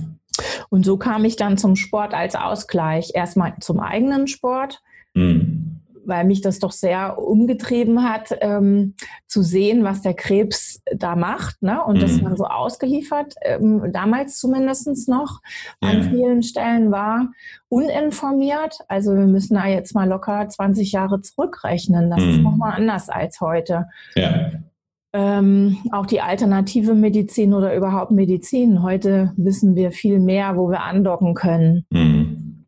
Und 0.69 0.85
so 0.85 0.99
kam 0.99 1.25
ich 1.25 1.37
dann 1.37 1.57
zum 1.57 1.75
Sport 1.75 2.13
als 2.13 2.35
Ausgleich. 2.35 3.13
Erstmal 3.15 3.55
zum 3.61 3.81
eigenen 3.81 4.27
Sport. 4.27 4.83
Mhm 5.15 5.82
weil 6.05 6.25
mich 6.25 6.41
das 6.41 6.59
doch 6.59 6.73
sehr 6.73 7.19
umgetrieben 7.19 8.03
hat, 8.03 8.37
ähm, 8.41 8.95
zu 9.27 9.43
sehen, 9.43 9.85
was 9.85 10.03
der 10.03 10.15
Krebs 10.15 10.83
da 10.95 11.17
macht. 11.17 11.63
Ne? 11.63 11.83
Und 11.85 11.97
mhm. 11.97 12.01
dass 12.01 12.21
man 12.21 12.37
so 12.37 12.45
ausgeliefert, 12.45 13.35
ähm, 13.43 13.91
damals 13.93 14.39
zumindest 14.39 15.09
noch, 15.09 15.41
ja. 15.83 15.91
an 15.91 16.11
vielen 16.11 16.43
Stellen 16.43 16.91
war, 16.91 17.29
uninformiert. 17.69 18.79
Also 18.89 19.15
wir 19.15 19.27
müssen 19.27 19.55
da 19.55 19.67
jetzt 19.67 19.95
mal 19.95 20.09
locker 20.09 20.49
20 20.49 20.93
Jahre 20.93 21.21
zurückrechnen. 21.21 22.11
Das 22.11 22.23
mhm. 22.23 22.31
ist 22.31 22.41
nochmal 22.41 22.73
anders 22.77 23.09
als 23.09 23.41
heute. 23.41 23.87
Ja. 24.15 24.51
Ähm, 25.15 25.77
auch 25.93 26.07
die 26.07 26.23
alternative 26.23 26.95
Medizin 26.95 27.53
oder 27.53 27.77
überhaupt 27.77 28.13
Medizin. 28.13 28.83
Heute 28.83 29.33
wissen 29.37 29.77
wir 29.77 29.93
viel 29.93 30.19
mehr, 30.19 30.57
wo 30.57 30.71
wir 30.71 30.83
andocken 30.83 31.35
können. 31.35 31.85
Mhm. 31.91 32.65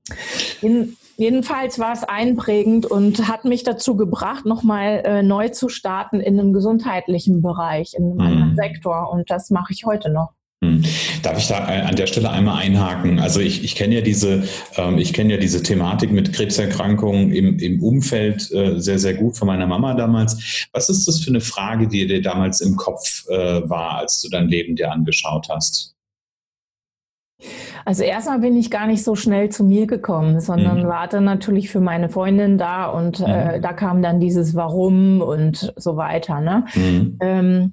In, 0.60 0.96
Jedenfalls 1.16 1.78
war 1.78 1.92
es 1.92 2.02
einprägend 2.04 2.86
und 2.86 3.28
hat 3.28 3.44
mich 3.44 3.62
dazu 3.62 3.96
gebracht, 3.96 4.46
nochmal 4.46 5.02
äh, 5.04 5.22
neu 5.22 5.48
zu 5.48 5.68
starten 5.68 6.20
in 6.20 6.38
einem 6.38 6.52
gesundheitlichen 6.52 7.40
Bereich, 7.40 7.94
in 7.94 8.04
einem 8.04 8.14
mhm. 8.14 8.20
anderen 8.20 8.56
Sektor. 8.56 9.10
Und 9.10 9.30
das 9.30 9.50
mache 9.50 9.72
ich 9.72 9.84
heute 9.84 10.10
noch. 10.10 10.32
Mhm. 10.64 10.84
Darf 11.22 11.38
ich 11.38 11.46
da 11.46 11.68
äh, 11.68 11.82
an 11.82 11.96
der 11.96 12.06
Stelle 12.06 12.30
einmal 12.30 12.62
einhaken? 12.62 13.18
Also 13.18 13.40
ich, 13.40 13.62
ich 13.64 13.74
kenne 13.74 13.96
ja 13.96 14.00
diese, 14.00 14.44
ähm, 14.76 14.98
ich 14.98 15.12
kenne 15.12 15.34
ja 15.34 15.38
diese 15.38 15.62
Thematik 15.62 16.10
mit 16.10 16.32
Krebserkrankungen 16.32 17.32
im, 17.32 17.58
im 17.58 17.82
Umfeld 17.82 18.50
äh, 18.52 18.80
sehr, 18.80 18.98
sehr 18.98 19.14
gut 19.14 19.36
von 19.36 19.46
meiner 19.46 19.66
Mama 19.66 19.94
damals. 19.94 20.68
Was 20.72 20.88
ist 20.88 21.06
das 21.06 21.20
für 21.20 21.30
eine 21.30 21.40
Frage, 21.40 21.86
die 21.86 22.06
dir 22.06 22.22
damals 22.22 22.60
im 22.60 22.76
Kopf 22.76 23.24
äh, 23.28 23.68
war, 23.68 23.98
als 23.98 24.20
du 24.22 24.28
dein 24.28 24.48
Leben 24.48 24.76
dir 24.76 24.90
angeschaut 24.90 25.48
hast? 25.48 25.93
Also 27.84 28.02
erstmal 28.04 28.38
bin 28.38 28.56
ich 28.56 28.70
gar 28.70 28.86
nicht 28.86 29.04
so 29.04 29.14
schnell 29.14 29.50
zu 29.50 29.64
mir 29.64 29.86
gekommen, 29.86 30.40
sondern 30.40 30.84
mhm. 30.84 30.88
warte 30.88 31.20
natürlich 31.20 31.70
für 31.70 31.80
meine 31.80 32.08
Freundin 32.08 32.58
da 32.58 32.86
und 32.86 33.20
äh, 33.20 33.22
mhm. 33.22 33.28
äh, 33.28 33.60
da 33.60 33.72
kam 33.72 34.02
dann 34.02 34.20
dieses 34.20 34.54
Warum 34.54 35.20
und 35.20 35.72
so 35.76 35.96
weiter. 35.96 36.40
Ne? 36.40 36.64
Mhm. 36.74 37.18
Ähm, 37.20 37.72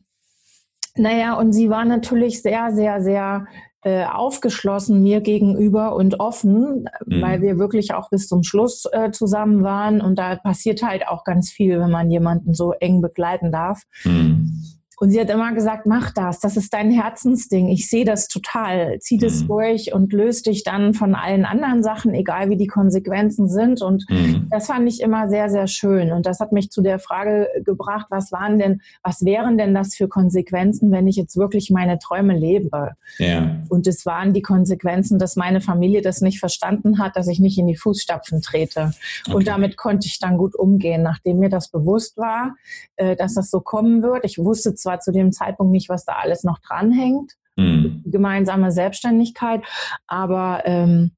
naja, 0.95 1.36
und 1.36 1.54
sie 1.54 1.69
war 1.69 1.86
natürlich 1.86 2.41
sehr, 2.41 2.71
sehr, 2.71 3.02
sehr 3.02 3.45
äh, 3.84 4.06
aufgeschlossen 4.06 5.02
mir 5.02 5.21
gegenüber 5.21 5.95
und 5.95 6.19
offen, 6.19 6.88
mhm. 7.06 7.21
weil 7.21 7.41
wir 7.41 7.58
wirklich 7.58 7.93
auch 7.93 8.10
bis 8.10 8.28
zum 8.28 8.43
Schluss 8.43 8.86
äh, 8.91 9.12
zusammen 9.12 9.63
waren. 9.63 10.02
Und 10.02 10.19
da 10.19 10.36
passiert 10.36 10.84
halt 10.84 11.08
auch 11.08 11.24
ganz 11.24 11.50
viel, 11.50 11.80
wenn 11.80 11.89
man 11.89 12.12
jemanden 12.12 12.54
so 12.54 12.74
eng 12.74 13.02
begleiten 13.02 13.52
darf. 13.52 13.82
Mhm. 14.04 14.61
Und 15.02 15.10
sie 15.10 15.20
hat 15.20 15.32
immer 15.32 15.52
gesagt, 15.52 15.88
mach 15.88 16.12
das, 16.12 16.40
das 16.40 16.58
ist 16.58 16.76
dein 16.76 16.92
Herzensding. 16.92 17.70
Ich 17.70 17.90
sehe 17.90 18.06
das 18.06 18.28
total. 18.28 19.00
Zieh 19.00 19.18
das 19.18 19.42
mhm. 19.42 19.48
durch 19.48 19.94
und 19.96 20.14
löse 20.14 20.44
dich 20.44 20.64
dann 20.64 20.94
von 20.94 21.16
allen 21.16 21.44
anderen 21.44 21.82
Sachen, 21.82 22.14
egal 22.14 22.52
wie 22.52 22.56
die 22.56 22.68
Konsequenzen 22.68 23.48
sind. 23.48 23.82
Und 23.82 24.06
mhm. 24.12 24.46
das 24.52 24.68
fand 24.68 24.88
ich 24.88 25.02
immer 25.02 25.28
sehr, 25.28 25.50
sehr 25.50 25.66
schön. 25.66 26.12
Und 26.12 26.28
das 26.28 26.40
hat 26.40 26.52
mich 26.52 26.70
zu 26.70 26.84
der 26.84 27.00
Frage 27.00 27.48
gebracht, 27.66 28.06
was 28.12 28.32
waren 28.32 28.60
denn, 28.60 28.82
was 29.02 29.26
wären 29.26 29.58
denn 29.58 29.74
das 29.74 29.96
für 29.96 30.08
Konsequenzen, 30.08 30.92
wenn 30.92 31.08
ich 31.08 31.16
jetzt 31.16 31.36
wirklich 31.36 31.72
meine 31.72 31.98
Träume 31.98 32.38
lebe? 32.38 32.92
Ja. 33.18 33.56
Und 33.70 33.88
es 33.88 34.06
waren 34.06 34.34
die 34.34 34.44
Konsequenzen, 34.44 35.18
dass 35.18 35.36
meine 35.36 35.62
Familie 35.62 36.04
das 36.04 36.22
nicht 36.22 36.40
verstanden 36.40 37.00
hat, 37.00 37.16
dass 37.16 37.28
ich 37.28 37.40
nicht 37.40 37.58
in 37.58 37.66
die 37.66 37.76
Fußstapfen 37.76 38.44
trete. 38.44 38.92
Okay. 39.26 39.36
Und 39.36 39.48
damit 39.48 39.78
konnte 39.78 40.06
ich 40.06 40.20
dann 40.20 40.38
gut 40.38 40.54
umgehen, 40.54 41.02
nachdem 41.02 41.40
mir 41.40 41.50
das 41.50 41.70
bewusst 41.70 42.18
war, 42.18 42.56
äh, 42.98 43.16
dass 43.16 43.34
das 43.34 43.50
so 43.50 43.62
kommen 43.62 44.04
wird. 44.04 44.26
Ich 44.26 44.38
wusste 44.38 44.76
zwar, 44.76 44.91
war 44.92 45.00
zu 45.00 45.12
dem 45.12 45.32
Zeitpunkt 45.32 45.72
nicht, 45.72 45.90
was 45.90 46.06
da 46.06 46.14
alles 46.14 46.44
noch 46.44 46.60
dranhängt. 46.60 47.34
Mhm. 47.56 48.04
Gemeinsame 48.06 48.72
Selbstständigkeit. 48.72 49.62
Aber 50.08 50.64
ähm, 50.66 51.12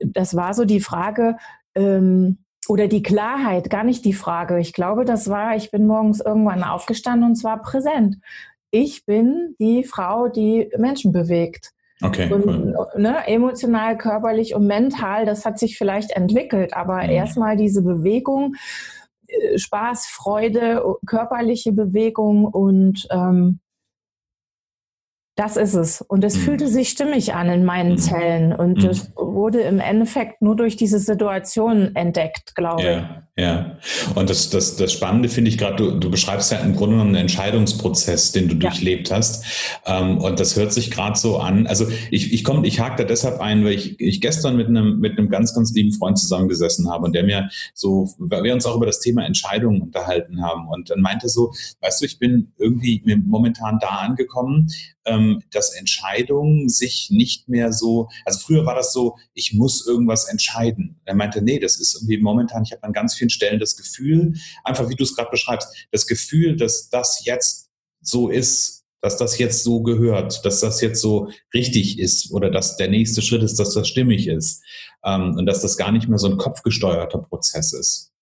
das 0.00 0.34
war 0.36 0.54
so 0.54 0.64
die 0.64 0.80
Frage, 0.80 1.36
ähm, 1.74 2.38
oder 2.68 2.88
die 2.88 3.02
Klarheit, 3.02 3.68
gar 3.68 3.84
nicht 3.84 4.04
die 4.04 4.14
Frage. 4.14 4.58
Ich 4.58 4.72
glaube, 4.72 5.04
das 5.04 5.28
war, 5.28 5.54
ich 5.54 5.70
bin 5.70 5.86
morgens 5.86 6.20
irgendwann 6.20 6.64
aufgestanden 6.64 7.28
und 7.28 7.36
zwar 7.36 7.60
präsent. 7.60 8.16
Ich 8.70 9.04
bin 9.04 9.54
die 9.58 9.84
Frau, 9.84 10.28
die 10.28 10.70
Menschen 10.78 11.12
bewegt. 11.12 11.72
Okay. 12.02 12.32
Und, 12.32 12.46
cool. 12.46 12.86
ne, 12.96 13.26
emotional, 13.26 13.96
körperlich 13.96 14.54
und 14.54 14.66
mental, 14.66 15.26
das 15.26 15.44
hat 15.44 15.58
sich 15.58 15.78
vielleicht 15.78 16.10
entwickelt, 16.10 16.74
aber 16.74 17.02
mhm. 17.02 17.10
erstmal 17.10 17.56
diese 17.56 17.82
Bewegung 17.82 18.54
Spaß, 19.56 20.06
Freude, 20.06 20.82
körperliche 21.06 21.72
Bewegung 21.72 22.44
und 22.44 23.06
ähm, 23.10 23.60
das 25.36 25.56
ist 25.56 25.74
es. 25.74 26.00
Und 26.00 26.22
es 26.22 26.36
mhm. 26.36 26.40
fühlte 26.40 26.68
sich 26.68 26.90
stimmig 26.90 27.34
an 27.34 27.48
in 27.48 27.64
meinen 27.64 27.92
mhm. 27.92 27.98
Zellen. 27.98 28.52
Und 28.52 28.82
mhm. 28.82 28.90
es 28.90 29.12
wurde 29.16 29.60
im 29.62 29.80
Endeffekt 29.80 30.42
nur 30.42 30.54
durch 30.54 30.76
diese 30.76 31.00
Situation 31.00 31.96
entdeckt, 31.96 32.54
glaube 32.54 32.82
ja, 32.84 32.98
ich. 32.98 33.24
Ja, 33.36 33.78
und 34.14 34.30
das, 34.30 34.50
das, 34.50 34.76
das 34.76 34.92
Spannende 34.92 35.28
finde 35.28 35.50
ich 35.50 35.58
gerade, 35.58 35.74
du, 35.74 35.98
du 35.98 36.08
beschreibst 36.08 36.52
ja 36.52 36.58
im 36.58 36.76
Grunde 36.76 36.94
genommen 36.94 37.16
einen 37.16 37.22
Entscheidungsprozess, 37.22 38.30
den 38.30 38.46
du 38.46 38.54
ja. 38.54 38.60
durchlebt 38.60 39.10
hast. 39.10 39.44
Ähm, 39.86 40.18
und 40.18 40.38
das 40.38 40.54
hört 40.54 40.72
sich 40.72 40.92
gerade 40.92 41.18
so 41.18 41.38
an. 41.38 41.66
Also 41.66 41.88
ich, 42.12 42.32
ich 42.32 42.44
komme, 42.44 42.64
ich 42.64 42.78
hake 42.78 43.02
da 43.02 43.02
deshalb 43.02 43.40
ein, 43.40 43.64
weil 43.64 43.72
ich, 43.72 43.98
ich 43.98 44.20
gestern 44.20 44.56
mit 44.56 44.68
einem, 44.68 45.00
mit 45.00 45.18
einem 45.18 45.30
ganz, 45.30 45.52
ganz 45.52 45.74
lieben 45.74 45.92
Freund 45.92 46.16
zusammengesessen 46.16 46.88
habe 46.88 47.06
und 47.06 47.12
der 47.12 47.24
mir 47.24 47.48
so, 47.74 48.14
weil 48.18 48.44
wir 48.44 48.54
uns 48.54 48.66
auch 48.66 48.76
über 48.76 48.86
das 48.86 49.00
Thema 49.00 49.26
Entscheidungen 49.26 49.82
unterhalten 49.82 50.40
haben. 50.40 50.68
Und 50.68 50.90
dann 50.90 51.00
meinte 51.00 51.28
so, 51.28 51.52
weißt 51.80 52.02
du, 52.02 52.06
ich 52.06 52.20
bin 52.20 52.52
irgendwie 52.56 53.02
momentan 53.26 53.80
da 53.80 53.88
angekommen, 53.88 54.68
ähm, 55.06 55.42
dass 55.50 55.74
Entscheidungen 55.74 56.68
sich 56.68 57.08
nicht 57.10 57.48
mehr 57.48 57.72
so, 57.72 58.08
also 58.24 58.38
früher 58.38 58.66
war 58.66 58.74
das 58.74 58.92
so, 58.92 59.16
ich 59.34 59.52
muss 59.52 59.86
irgendwas 59.86 60.28
entscheiden. 60.28 61.00
Er 61.04 61.14
meinte, 61.14 61.42
nee, 61.42 61.58
das 61.58 61.76
ist 61.76 61.94
irgendwie 61.94 62.18
momentan, 62.18 62.62
ich 62.62 62.72
habe 62.72 62.82
an 62.84 62.92
ganz 62.92 63.14
vielen 63.14 63.30
Stellen 63.30 63.60
das 63.60 63.76
Gefühl, 63.76 64.34
einfach 64.62 64.88
wie 64.88 64.96
du 64.96 65.04
es 65.04 65.14
gerade 65.14 65.30
beschreibst, 65.30 65.68
das 65.90 66.06
Gefühl, 66.06 66.56
dass 66.56 66.88
das 66.88 67.24
jetzt 67.24 67.70
so 68.00 68.28
ist, 68.28 68.84
dass 69.04 69.18
das 69.18 69.38
jetzt 69.38 69.62
so 69.64 69.82
gehört, 69.82 70.44
dass 70.46 70.60
das 70.60 70.80
jetzt 70.80 71.00
so 71.00 71.30
richtig 71.52 71.98
ist 71.98 72.32
oder 72.32 72.50
dass 72.50 72.76
der 72.78 72.88
nächste 72.88 73.20
Schritt 73.20 73.42
ist, 73.42 73.58
dass 73.58 73.74
das 73.74 73.86
stimmig 73.86 74.28
ist 74.28 74.62
ähm, 75.04 75.34
und 75.36 75.44
dass 75.44 75.60
das 75.60 75.76
gar 75.76 75.92
nicht 75.92 76.08
mehr 76.08 76.18
so 76.18 76.28
ein 76.28 76.38
kopfgesteuerter 76.38 77.18
Prozess 77.18 77.74
ist. 77.74 78.12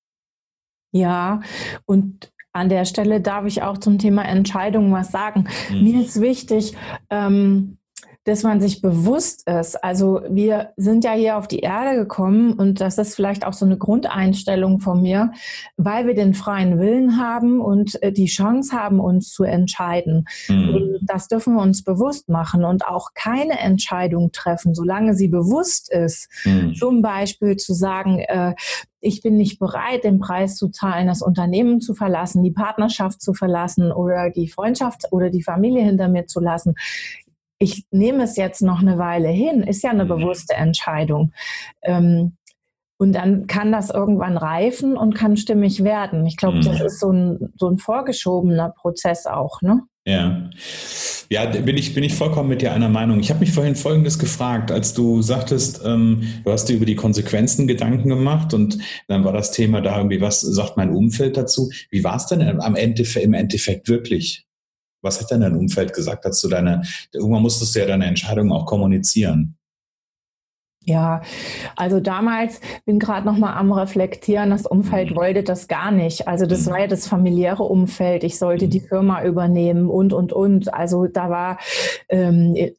Ja, 0.90 1.40
und 1.87 2.32
an 2.52 2.68
der 2.68 2.84
Stelle 2.84 3.20
darf 3.20 3.46
ich 3.46 3.62
auch 3.62 3.78
zum 3.78 3.98
Thema 3.98 4.24
Entscheidungen 4.24 4.92
was 4.92 5.10
sagen. 5.10 5.48
Mhm. 5.70 5.82
Mir 5.82 6.00
ist 6.02 6.20
wichtig, 6.20 6.74
ähm, 7.10 7.78
dass 8.24 8.44
man 8.44 8.61
sich 8.61 8.80
bewusst 8.80 9.48
ist. 9.48 9.82
Also 9.82 10.20
wir 10.28 10.70
sind 10.76 11.04
ja 11.04 11.12
hier 11.12 11.37
auf 11.37 11.48
die 11.48 11.61
Erde 11.61 11.98
gekommen 11.98 12.52
und 12.52 12.80
das 12.80 12.98
ist 12.98 13.16
vielleicht 13.16 13.44
auch 13.44 13.52
so 13.52 13.64
eine 13.66 13.76
Grundeinstellung 13.76 14.78
von 14.78 15.02
mir, 15.02 15.32
weil 15.76 16.06
wir 16.06 16.14
den 16.14 16.35
freien 16.35 16.78
Willen 16.78 17.18
haben 17.18 17.61
und 17.61 18.00
äh, 18.02 18.12
die 18.12 18.26
Chance 18.26 18.76
haben, 18.76 19.00
uns 19.00 19.32
zu 19.32 19.42
entscheiden. 19.42 20.26
Mhm. 20.48 20.98
Das 21.02 21.26
dürfen 21.26 21.54
wir 21.54 21.62
uns 21.62 21.82
bewusst 21.82 22.28
machen 22.28 22.64
und 22.64 22.87
auch 22.87 23.08
keine 23.14 23.58
Entscheidung 23.58 24.30
treffen, 24.30 24.74
solange 24.74 25.14
sie 25.14 25.28
bewusst 25.28 25.90
ist. 25.92 26.28
Mhm. 26.44 26.74
Zum 26.74 27.02
Beispiel 27.02 27.56
zu 27.56 27.74
sagen, 27.74 28.20
äh, 28.20 28.54
ich 29.04 29.20
bin 29.20 29.37
nicht 29.37 29.58
bereit, 29.58 30.04
den 30.04 30.20
Preis 30.20 30.56
zu 30.56 30.68
zahlen, 30.68 31.08
das 31.08 31.22
Unternehmen 31.22 31.80
zu 31.80 31.92
verlassen, 31.92 32.44
die 32.44 32.52
Partnerschaft 32.52 33.20
zu 33.20 33.35
verlassen 33.35 33.90
oder 33.90 34.30
die 34.30 34.48
Freundschaft 34.48 35.08
oder 35.11 35.28
die 35.28 35.42
Familie 35.42 35.82
hinter 35.82 36.06
mir 36.06 36.26
zu 36.26 36.38
lassen 36.38 36.76
ich 37.62 37.85
nehme 37.92 38.25
es 38.25 38.37
jetzt 38.37 38.61
noch 38.61 38.81
eine 38.81 38.98
Weile 38.98 39.29
hin, 39.29 39.62
ist 39.62 39.85
ja 39.85 39.90
eine 39.90 40.05
mhm. 40.05 40.09
bewusste 40.09 40.55
Entscheidung. 40.55 41.33
Ähm, 41.83 42.37
und 42.98 43.12
dann 43.12 43.46
kann 43.46 43.72
das 43.72 43.90
irgendwann 43.90 44.37
reifen 44.37 44.96
und 44.96 45.14
kann 45.14 45.37
stimmig 45.37 45.83
werden. 45.83 46.27
Ich 46.27 46.37
glaube, 46.37 46.59
mhm. 46.59 46.64
das 46.64 46.81
ist 46.81 47.01
so 47.01 47.11
ein, 47.11 47.53
so 47.57 47.68
ein 47.68 47.79
vorgeschobener 47.79 48.70
Prozess 48.70 49.27
auch, 49.27 49.62
ne? 49.62 49.83
Ja. 50.05 50.51
Ja, 51.31 51.46
bin 51.46 51.77
ich, 51.77 51.94
bin 51.94 52.03
ich 52.03 52.14
vollkommen 52.14 52.48
mit 52.48 52.61
dir 52.61 52.72
einer 52.72 52.88
Meinung. 52.88 53.20
Ich 53.20 53.31
habe 53.31 53.40
mich 53.40 53.53
vorhin 53.53 53.77
Folgendes 53.77 54.18
gefragt, 54.18 54.72
als 54.72 54.94
du 54.94 55.22
sagtest, 55.22 55.81
ähm, 55.85 56.25
du 56.44 56.51
hast 56.51 56.68
dir 56.68 56.75
über 56.75 56.87
die 56.87 56.96
Konsequenzen 56.96 57.68
Gedanken 57.68 58.09
gemacht 58.09 58.53
und 58.53 58.79
dann 59.07 59.25
war 59.25 59.33
das 59.33 59.53
Thema 59.53 59.81
da 59.81 59.96
irgendwie, 59.96 60.20
was 60.20 60.40
sagt 60.40 60.77
mein 60.77 60.90
Umfeld 60.90 61.37
dazu? 61.37 61.70
Wie 61.90 62.03
war 62.03 62.16
es 62.16 62.27
denn 62.27 62.61
am 62.61 62.75
Ende, 62.75 63.05
im 63.20 63.35
Endeffekt 63.35 63.88
wirklich? 63.88 64.44
Was 65.02 65.20
hat 65.20 65.30
denn 65.30 65.40
dein 65.40 65.56
Umfeld 65.56 65.92
gesagt? 65.92 66.24
Hast 66.24 66.42
du 66.42 66.48
deine, 66.48 66.82
irgendwann 67.12 67.42
musstest 67.42 67.74
du 67.74 67.80
ja 67.80 67.86
deine 67.86 68.06
Entscheidung 68.06 68.52
auch 68.52 68.64
kommunizieren. 68.66 69.56
Ja, 70.85 71.23
also 71.77 72.01
damals 72.01 72.61
bin 72.85 72.99
gerade 72.99 73.25
noch 73.25 73.38
mal 73.38 73.55
am 73.55 73.71
reflektieren. 73.71 74.51
Das 74.51 74.66
Umfeld 74.66 75.12
mhm. 75.12 75.16
wollte 75.16 75.45
das 75.45 75.68
gar 75.68 75.92
nicht. 75.92 76.27
Also 76.27 76.45
das 76.45 76.66
mhm. 76.66 76.71
war 76.71 76.81
ja 76.81 76.87
das 76.88 77.07
familiäre 77.07 77.62
Umfeld. 77.62 78.25
Ich 78.25 78.37
sollte 78.37 78.66
die 78.66 78.81
mhm. 78.81 78.87
Firma 78.87 79.25
übernehmen 79.25 79.88
und 79.88 80.12
und 80.12 80.33
und. 80.33 80.75
Also 80.75 81.07
da 81.07 81.31
war, 81.31 81.59
ähm, 82.09 82.57
äh, 82.57 82.73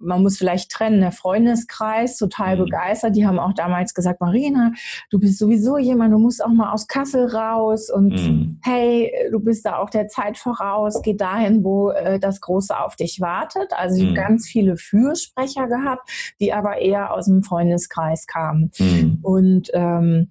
man 0.00 0.22
muss 0.22 0.38
vielleicht 0.38 0.72
trennen. 0.72 1.00
Der 1.00 1.12
Freundeskreis 1.12 2.16
total 2.16 2.56
begeistert. 2.56 3.14
Die 3.14 3.24
haben 3.24 3.38
auch 3.38 3.54
damals 3.54 3.94
gesagt, 3.94 4.20
Marina, 4.20 4.72
du 5.10 5.20
bist 5.20 5.38
sowieso 5.38 5.78
jemand. 5.78 6.12
Du 6.12 6.18
musst 6.18 6.44
auch 6.44 6.48
mal 6.48 6.72
aus 6.72 6.88
Kassel 6.88 7.26
raus 7.26 7.90
und 7.90 8.10
mhm. 8.10 8.58
hey, 8.62 9.12
du 9.30 9.38
bist 9.38 9.64
da 9.64 9.78
auch 9.78 9.90
der 9.90 10.08
Zeit 10.08 10.36
voraus. 10.36 11.00
Geh 11.02 11.14
dahin, 11.14 11.62
wo 11.62 11.90
äh, 11.90 12.18
das 12.18 12.40
Große 12.40 12.76
auf 12.76 12.96
dich 12.96 13.20
wartet. 13.20 13.72
Also 13.72 14.02
mhm. 14.02 14.14
ganz 14.14 14.48
viele 14.48 14.76
Fürsprecher 14.76 15.68
gehabt, 15.68 16.10
die 16.40 16.52
aber 16.52 16.78
eher 16.78 17.14
aus 17.14 17.19
aus 17.20 17.26
dem 17.26 17.42
Freundeskreis 17.42 18.26
kamen 18.26 18.70
mhm. 18.78 19.18
und 19.22 19.70
ähm, 19.74 20.30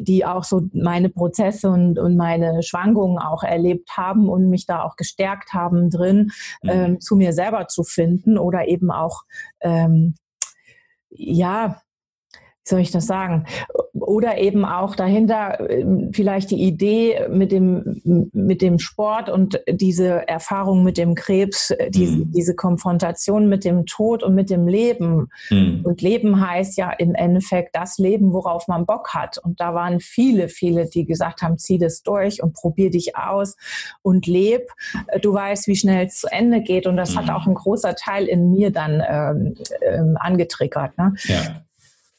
die 0.00 0.24
auch 0.24 0.44
so 0.44 0.62
meine 0.72 1.08
Prozesse 1.10 1.70
und, 1.70 1.98
und 1.98 2.16
meine 2.16 2.62
Schwankungen 2.62 3.18
auch 3.18 3.42
erlebt 3.42 3.90
haben 3.96 4.28
und 4.28 4.48
mich 4.48 4.66
da 4.66 4.82
auch 4.82 4.96
gestärkt 4.96 5.52
haben 5.52 5.90
drin, 5.90 6.30
mhm. 6.62 6.70
ähm, 6.70 7.00
zu 7.00 7.16
mir 7.16 7.32
selber 7.32 7.66
zu 7.66 7.82
finden 7.82 8.38
oder 8.38 8.68
eben 8.68 8.90
auch 8.90 9.22
ähm, 9.60 10.14
ja, 11.10 11.80
soll 12.68 12.80
ich 12.80 12.90
das 12.90 13.06
sagen? 13.06 13.44
Oder 13.94 14.38
eben 14.38 14.64
auch 14.64 14.94
dahinter 14.94 15.68
ähm, 15.68 16.10
vielleicht 16.12 16.50
die 16.50 16.62
Idee 16.62 17.26
mit 17.28 17.52
dem, 17.52 18.00
mit 18.32 18.62
dem 18.62 18.78
Sport 18.78 19.28
und 19.28 19.60
diese 19.68 20.28
Erfahrung 20.28 20.84
mit 20.84 20.98
dem 20.98 21.14
Krebs, 21.14 21.70
äh, 21.70 21.90
diese, 21.90 22.16
mhm. 22.18 22.32
diese 22.32 22.54
Konfrontation 22.54 23.48
mit 23.48 23.64
dem 23.64 23.86
Tod 23.86 24.22
und 24.22 24.34
mit 24.34 24.50
dem 24.50 24.68
Leben. 24.68 25.28
Mhm. 25.50 25.80
Und 25.84 26.02
Leben 26.02 26.40
heißt 26.40 26.78
ja 26.78 26.90
im 26.90 27.14
Endeffekt 27.14 27.74
das 27.74 27.98
Leben, 27.98 28.32
worauf 28.32 28.68
man 28.68 28.86
Bock 28.86 29.14
hat. 29.14 29.38
Und 29.38 29.60
da 29.60 29.74
waren 29.74 30.00
viele, 30.00 30.48
viele, 30.48 30.86
die 30.86 31.04
gesagt 31.04 31.42
haben, 31.42 31.58
zieh 31.58 31.78
das 31.78 32.02
durch 32.02 32.42
und 32.42 32.54
probier 32.54 32.90
dich 32.90 33.16
aus 33.16 33.56
und 34.02 34.26
leb. 34.26 34.68
Äh, 35.08 35.20
du 35.20 35.32
weißt, 35.32 35.66
wie 35.66 35.76
schnell 35.76 36.06
es 36.06 36.18
zu 36.18 36.28
Ende 36.30 36.60
geht. 36.60 36.86
Und 36.86 36.96
das 36.96 37.14
mhm. 37.14 37.18
hat 37.18 37.30
auch 37.30 37.46
ein 37.46 37.54
großer 37.54 37.94
Teil 37.94 38.26
in 38.26 38.50
mir 38.50 38.70
dann 38.70 39.02
ähm, 39.08 39.54
ähm, 39.82 40.16
angetriggert. 40.18 40.96
Ne? 40.98 41.14
Ja 41.24 41.62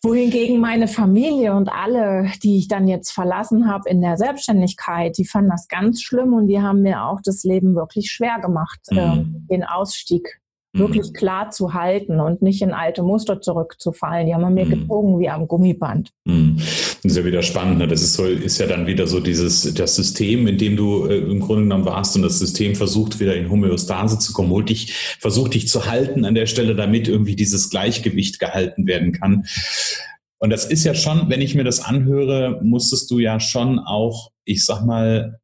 wohingegen 0.02 0.60
meine 0.60 0.88
Familie 0.88 1.54
und 1.54 1.70
alle, 1.70 2.32
die 2.42 2.58
ich 2.58 2.68
dann 2.68 2.88
jetzt 2.88 3.12
verlassen 3.12 3.70
habe 3.70 3.90
in 3.90 4.02
der 4.02 4.18
Selbstständigkeit, 4.18 5.18
die 5.18 5.26
fanden 5.26 5.50
das 5.50 5.68
ganz 5.68 6.02
schlimm 6.02 6.34
und 6.34 6.48
die 6.48 6.62
haben 6.62 6.82
mir 6.82 7.04
auch 7.04 7.20
das 7.24 7.44
Leben 7.44 7.76
wirklich 7.76 8.12
schwer 8.12 8.40
gemacht, 8.40 8.80
mhm. 8.92 8.98
äh, 8.98 9.26
den 9.50 9.64
Ausstieg 9.64 10.40
wirklich 10.74 11.08
mhm. 11.08 11.14
klar 11.14 11.50
zu 11.50 11.74
halten 11.74 12.20
und 12.20 12.42
nicht 12.42 12.62
in 12.62 12.72
alte 12.72 13.02
Muster 13.02 13.42
zurückzufallen. 13.42 14.28
Die 14.28 14.36
haben 14.36 14.54
mir 14.54 14.66
mhm. 14.66 14.82
gezogen 14.82 15.20
wie 15.20 15.30
am 15.30 15.48
Gummiband. 15.48 16.12
Mhm. 16.26 16.58
Das 16.58 17.04
ist 17.04 17.18
ja 17.18 17.26
wieder 17.26 17.42
spannend. 17.42 17.80
Ne? 17.80 17.88
Das 17.88 18.02
ist, 18.02 18.14
so, 18.14 18.26
ist 18.26 18.60
ja 18.60 18.68
dann 18.68 18.86
wieder 18.86 19.08
so 19.08 19.20
dieses, 19.20 19.74
das 19.74 19.96
System, 19.96 20.48
in 20.48 20.58
dem 20.58 20.76
du 20.76 21.06
äh, 21.06 21.18
im 21.18 21.40
Grunde 21.40 21.64
genommen 21.64 21.86
warst 21.86 22.16
und 22.16 22.22
das 22.22 22.40
System 22.40 22.76
versucht 22.76 23.20
wieder 23.20 23.36
in 23.36 23.50
Homöostase 23.50 24.20
zu 24.20 24.32
kommen, 24.34 24.52
holt 24.52 24.70
dich, 24.70 24.94
versucht 25.20 25.56
dich 25.56 25.68
zu 25.68 25.88
halten 25.88 26.26
an 26.26 26.36
der 26.36 26.46
Stelle, 26.46 26.76
damit 26.76 27.08
irgendwie 27.08 27.36
dieses 27.36 27.70
Gleichgewicht 27.70 28.40
gehalten 28.40 28.86
werden 28.86 29.12
kann. 29.12 29.46
Und 30.38 30.52
das 30.52 30.66
ist 30.66 30.86
ja 30.86 30.94
schon, 30.94 31.30
wenn 31.30 31.42
ich 31.42 31.56
mir 31.56 31.66
das 31.66 31.84
anhöre, 31.84 32.60
musstest 32.64 33.12
du 33.12 33.20
ja 33.20 33.40
schon 33.40 33.80
auch, 33.80 34.32
ich 34.46 34.64
sag 34.64 34.86
mal, 34.86 35.39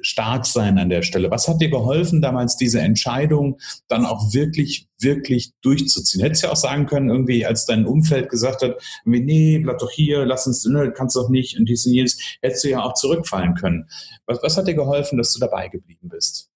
stark 0.00 0.44
sein 0.44 0.78
an 0.78 0.88
der 0.88 1.02
Stelle. 1.02 1.30
Was 1.30 1.46
hat 1.46 1.60
dir 1.60 1.70
geholfen, 1.70 2.20
damals 2.20 2.56
diese 2.56 2.80
Entscheidung 2.80 3.58
dann 3.88 4.04
auch 4.04 4.32
wirklich, 4.32 4.88
wirklich 5.00 5.52
durchzuziehen? 5.62 6.22
Hättest 6.22 6.42
du 6.42 6.46
ja 6.48 6.52
auch 6.52 6.56
sagen 6.56 6.86
können, 6.86 7.10
irgendwie, 7.10 7.46
als 7.46 7.64
dein 7.64 7.86
Umfeld 7.86 8.28
gesagt 8.28 8.62
hat, 8.62 8.82
nee, 9.04 9.58
bleib 9.58 9.78
doch 9.78 9.90
hier, 9.90 10.26
lass 10.26 10.46
uns, 10.46 10.64
ne, 10.64 10.92
kannst 10.92 11.16
doch 11.16 11.28
nicht 11.28 11.58
und 11.58 11.68
dies 11.68 11.86
und 11.86 11.92
jenes, 11.92 12.18
hättest 12.42 12.64
du 12.64 12.70
ja 12.70 12.82
auch 12.82 12.94
zurückfallen 12.94 13.54
können. 13.54 13.88
Was, 14.26 14.42
was 14.42 14.56
hat 14.56 14.66
dir 14.66 14.74
geholfen, 14.74 15.18
dass 15.18 15.32
du 15.32 15.38
dabei 15.38 15.68
geblieben 15.68 16.08
bist? 16.08 16.50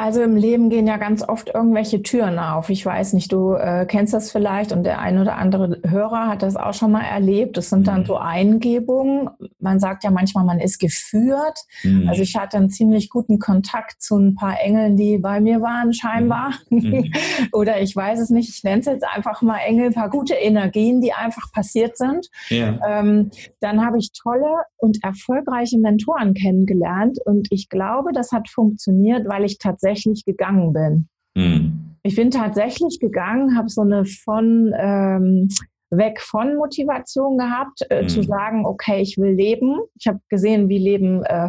Also 0.00 0.22
im 0.22 0.36
Leben 0.36 0.70
gehen 0.70 0.86
ja 0.86 0.96
ganz 0.96 1.28
oft 1.28 1.52
irgendwelche 1.52 2.04
Türen 2.04 2.38
auf. 2.38 2.70
Ich 2.70 2.86
weiß 2.86 3.14
nicht, 3.14 3.32
du 3.32 3.54
äh, 3.54 3.84
kennst 3.84 4.14
das 4.14 4.30
vielleicht 4.30 4.70
und 4.70 4.84
der 4.84 5.00
ein 5.00 5.18
oder 5.18 5.34
andere 5.34 5.80
Hörer 5.84 6.28
hat 6.28 6.42
das 6.42 6.54
auch 6.54 6.72
schon 6.72 6.92
mal 6.92 7.02
erlebt. 7.02 7.56
Das 7.56 7.68
sind 7.70 7.88
dann 7.88 8.02
mhm. 8.02 8.06
so 8.06 8.16
Eingebungen. 8.16 9.28
Man 9.58 9.80
sagt 9.80 10.04
ja 10.04 10.12
manchmal, 10.12 10.44
man 10.44 10.60
ist 10.60 10.78
geführt. 10.78 11.58
Mhm. 11.82 12.08
Also 12.08 12.22
ich 12.22 12.36
hatte 12.36 12.58
einen 12.58 12.70
ziemlich 12.70 13.10
guten 13.10 13.40
Kontakt 13.40 14.00
zu 14.00 14.16
ein 14.18 14.36
paar 14.36 14.60
Engeln, 14.60 14.96
die 14.96 15.18
bei 15.18 15.40
mir 15.40 15.62
waren 15.62 15.92
scheinbar. 15.92 16.54
Mhm. 16.70 16.78
mhm. 16.90 17.12
oder 17.50 17.80
ich 17.80 17.96
weiß 17.96 18.20
es 18.20 18.30
nicht, 18.30 18.50
ich 18.50 18.62
nenne 18.62 18.78
es 18.78 18.86
jetzt 18.86 19.04
einfach 19.04 19.42
mal 19.42 19.58
Engel, 19.66 19.86
ein 19.86 19.94
paar 19.94 20.10
gute 20.10 20.34
Energien, 20.34 21.00
die 21.00 21.12
einfach 21.12 21.50
passiert 21.50 21.96
sind. 21.96 22.30
Ja. 22.50 22.78
Ähm, 22.88 23.32
dann 23.58 23.84
habe 23.84 23.98
ich 23.98 24.12
tolle 24.12 24.62
und 24.76 25.02
erfolgreiche 25.02 25.76
Mentoren 25.76 26.34
kennengelernt 26.34 27.18
und 27.24 27.48
ich 27.50 27.68
glaube, 27.68 28.12
das 28.12 28.30
hat 28.30 28.48
funktioniert, 28.48 29.28
weil 29.28 29.44
ich 29.44 29.58
tatsächlich 29.58 29.87
tatsächlich 29.88 30.24
gegangen 30.24 30.72
bin. 30.72 31.08
Mhm. 31.34 31.94
Ich 32.02 32.16
bin 32.16 32.30
tatsächlich 32.30 33.00
gegangen, 33.00 33.56
habe 33.56 33.68
so 33.68 33.82
eine 33.82 34.04
von 34.04 34.72
ähm, 34.78 35.48
weg 35.90 36.20
von 36.20 36.56
Motivation 36.56 37.38
gehabt, 37.38 37.80
äh, 37.90 38.02
mhm. 38.02 38.08
zu 38.08 38.22
sagen, 38.22 38.66
okay, 38.66 39.00
ich 39.00 39.16
will 39.16 39.32
leben. 39.32 39.78
Ich 39.98 40.06
habe 40.06 40.20
gesehen, 40.28 40.68
wie 40.68 40.78
Leben 40.78 41.22
äh, 41.24 41.48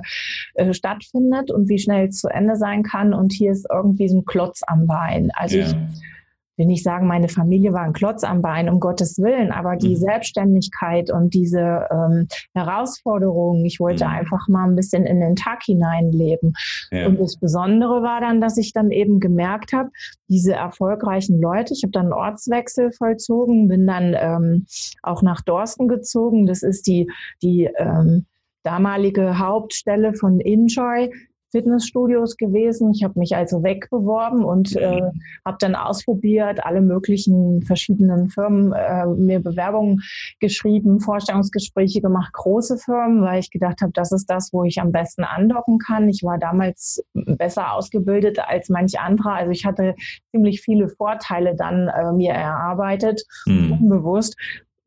äh, 0.56 0.74
stattfindet 0.74 1.52
und 1.52 1.68
wie 1.70 1.80
schnell 1.80 2.08
es 2.08 2.20
zu 2.20 2.30
Ende 2.30 2.56
sein 2.56 2.84
kann. 2.84 3.14
Und 3.14 3.34
hier 3.34 3.52
ist 3.52 3.68
irgendwie 3.72 4.08
so 4.08 4.20
ein 4.20 4.26
Klotz 4.26 4.62
am 4.66 4.88
Bein. 4.88 5.30
Also 5.34 5.58
ja. 5.58 5.66
ich 5.66 5.76
will 6.60 6.68
nicht 6.68 6.84
sagen, 6.84 7.08
meine 7.08 7.30
Familie 7.30 7.74
war 7.74 7.82
ein 7.82 7.94
Klotz 7.94 8.24
am 8.24 8.42
Bein, 8.42 8.70
um 8.70 8.80
Gottes 8.80 9.18
Willen, 9.18 9.52
aber 9.52 9.78
die 9.78 9.96
mhm. 9.96 10.00
Selbstständigkeit 10.00 11.10
und 11.10 11.34
diese 11.34 11.88
ähm, 11.90 12.28
Herausforderungen, 12.54 13.66
ich 13.66 13.80
wollte 13.80 14.06
mhm. 14.06 14.12
einfach 14.12 14.48
mal 14.48 14.66
ein 14.68 14.76
bisschen 14.76 15.06
in 15.06 15.22
den 15.22 15.36
Tag 15.36 15.64
hineinleben. 15.64 16.54
Ja. 16.92 17.08
Und 17.08 17.20
das 17.20 17.38
Besondere 17.38 18.04
war 18.04 18.22
dann, 18.22 18.42
dass 18.42 18.58
ich 18.58 18.74
dann 18.74 18.92
eben 18.92 19.20
gemerkt 19.20 19.74
habe, 19.74 19.90
diese 20.28 20.54
erfolgreichen 20.54 21.42
Leute, 21.42 21.74
ich 21.74 21.84
habe 21.84 21.92
dann 21.92 22.08
einen 22.08 22.14
Ortswechsel 22.14 22.92
vollzogen, 22.92 23.70
bin 23.70 23.88
dann 23.88 24.16
ähm, 24.18 24.66
auch 25.02 25.22
nach 25.22 25.42
Dorsten 25.42 25.88
gezogen. 25.88 26.46
Das 26.46 26.62
ist 26.62 26.88
die, 26.88 27.10
die 27.42 27.70
ähm, 27.78 28.26
damalige 28.64 29.40
Hauptstelle 29.40 30.14
von 30.14 30.40
Enjoy. 30.40 31.10
Fitnessstudios 31.52 32.38
gewesen. 32.38 32.92
Ich 32.92 33.04
habe 33.04 33.20
mich 33.20 33.36
also 33.36 33.64
wegbeworben 33.64 34.44
und 34.44 34.76
äh, 34.76 35.02
habe 35.46 35.58
dann 35.60 35.76
ausprobiert, 35.76 36.64
alle 36.64 36.82
möglichen 36.82 37.62
verschiedenen 37.64 38.30
Firmen, 38.30 38.74
äh, 38.74 39.06
mir 39.08 39.40
Bewerbungen 39.40 40.02
geschrieben, 40.40 41.00
Vorstellungsgespräche 41.00 42.02
gemacht, 42.02 42.34
große 42.34 42.78
Firmen, 42.78 43.22
weil 43.22 43.40
ich 43.40 43.52
gedacht 43.52 43.82
habe, 43.82 43.92
das 43.94 44.12
ist 44.12 44.30
das, 44.30 44.50
wo 44.54 44.64
ich 44.64 44.80
am 44.80 44.92
besten 44.92 45.24
andocken 45.24 45.80
kann. 45.80 46.08
Ich 46.08 46.24
war 46.24 46.38
damals 46.38 47.04
besser 47.14 47.74
ausgebildet 47.74 48.40
als 48.40 48.70
manch 48.70 49.00
anderer. 49.00 49.34
Also 49.34 49.52
ich 49.52 49.66
hatte 49.66 49.96
ziemlich 50.32 50.62
viele 50.62 50.90
Vorteile 50.90 51.56
dann 51.56 51.88
äh, 51.88 52.12
mir 52.14 52.34
erarbeitet, 52.34 53.24
mhm. 53.46 53.74
unbewusst 53.74 54.36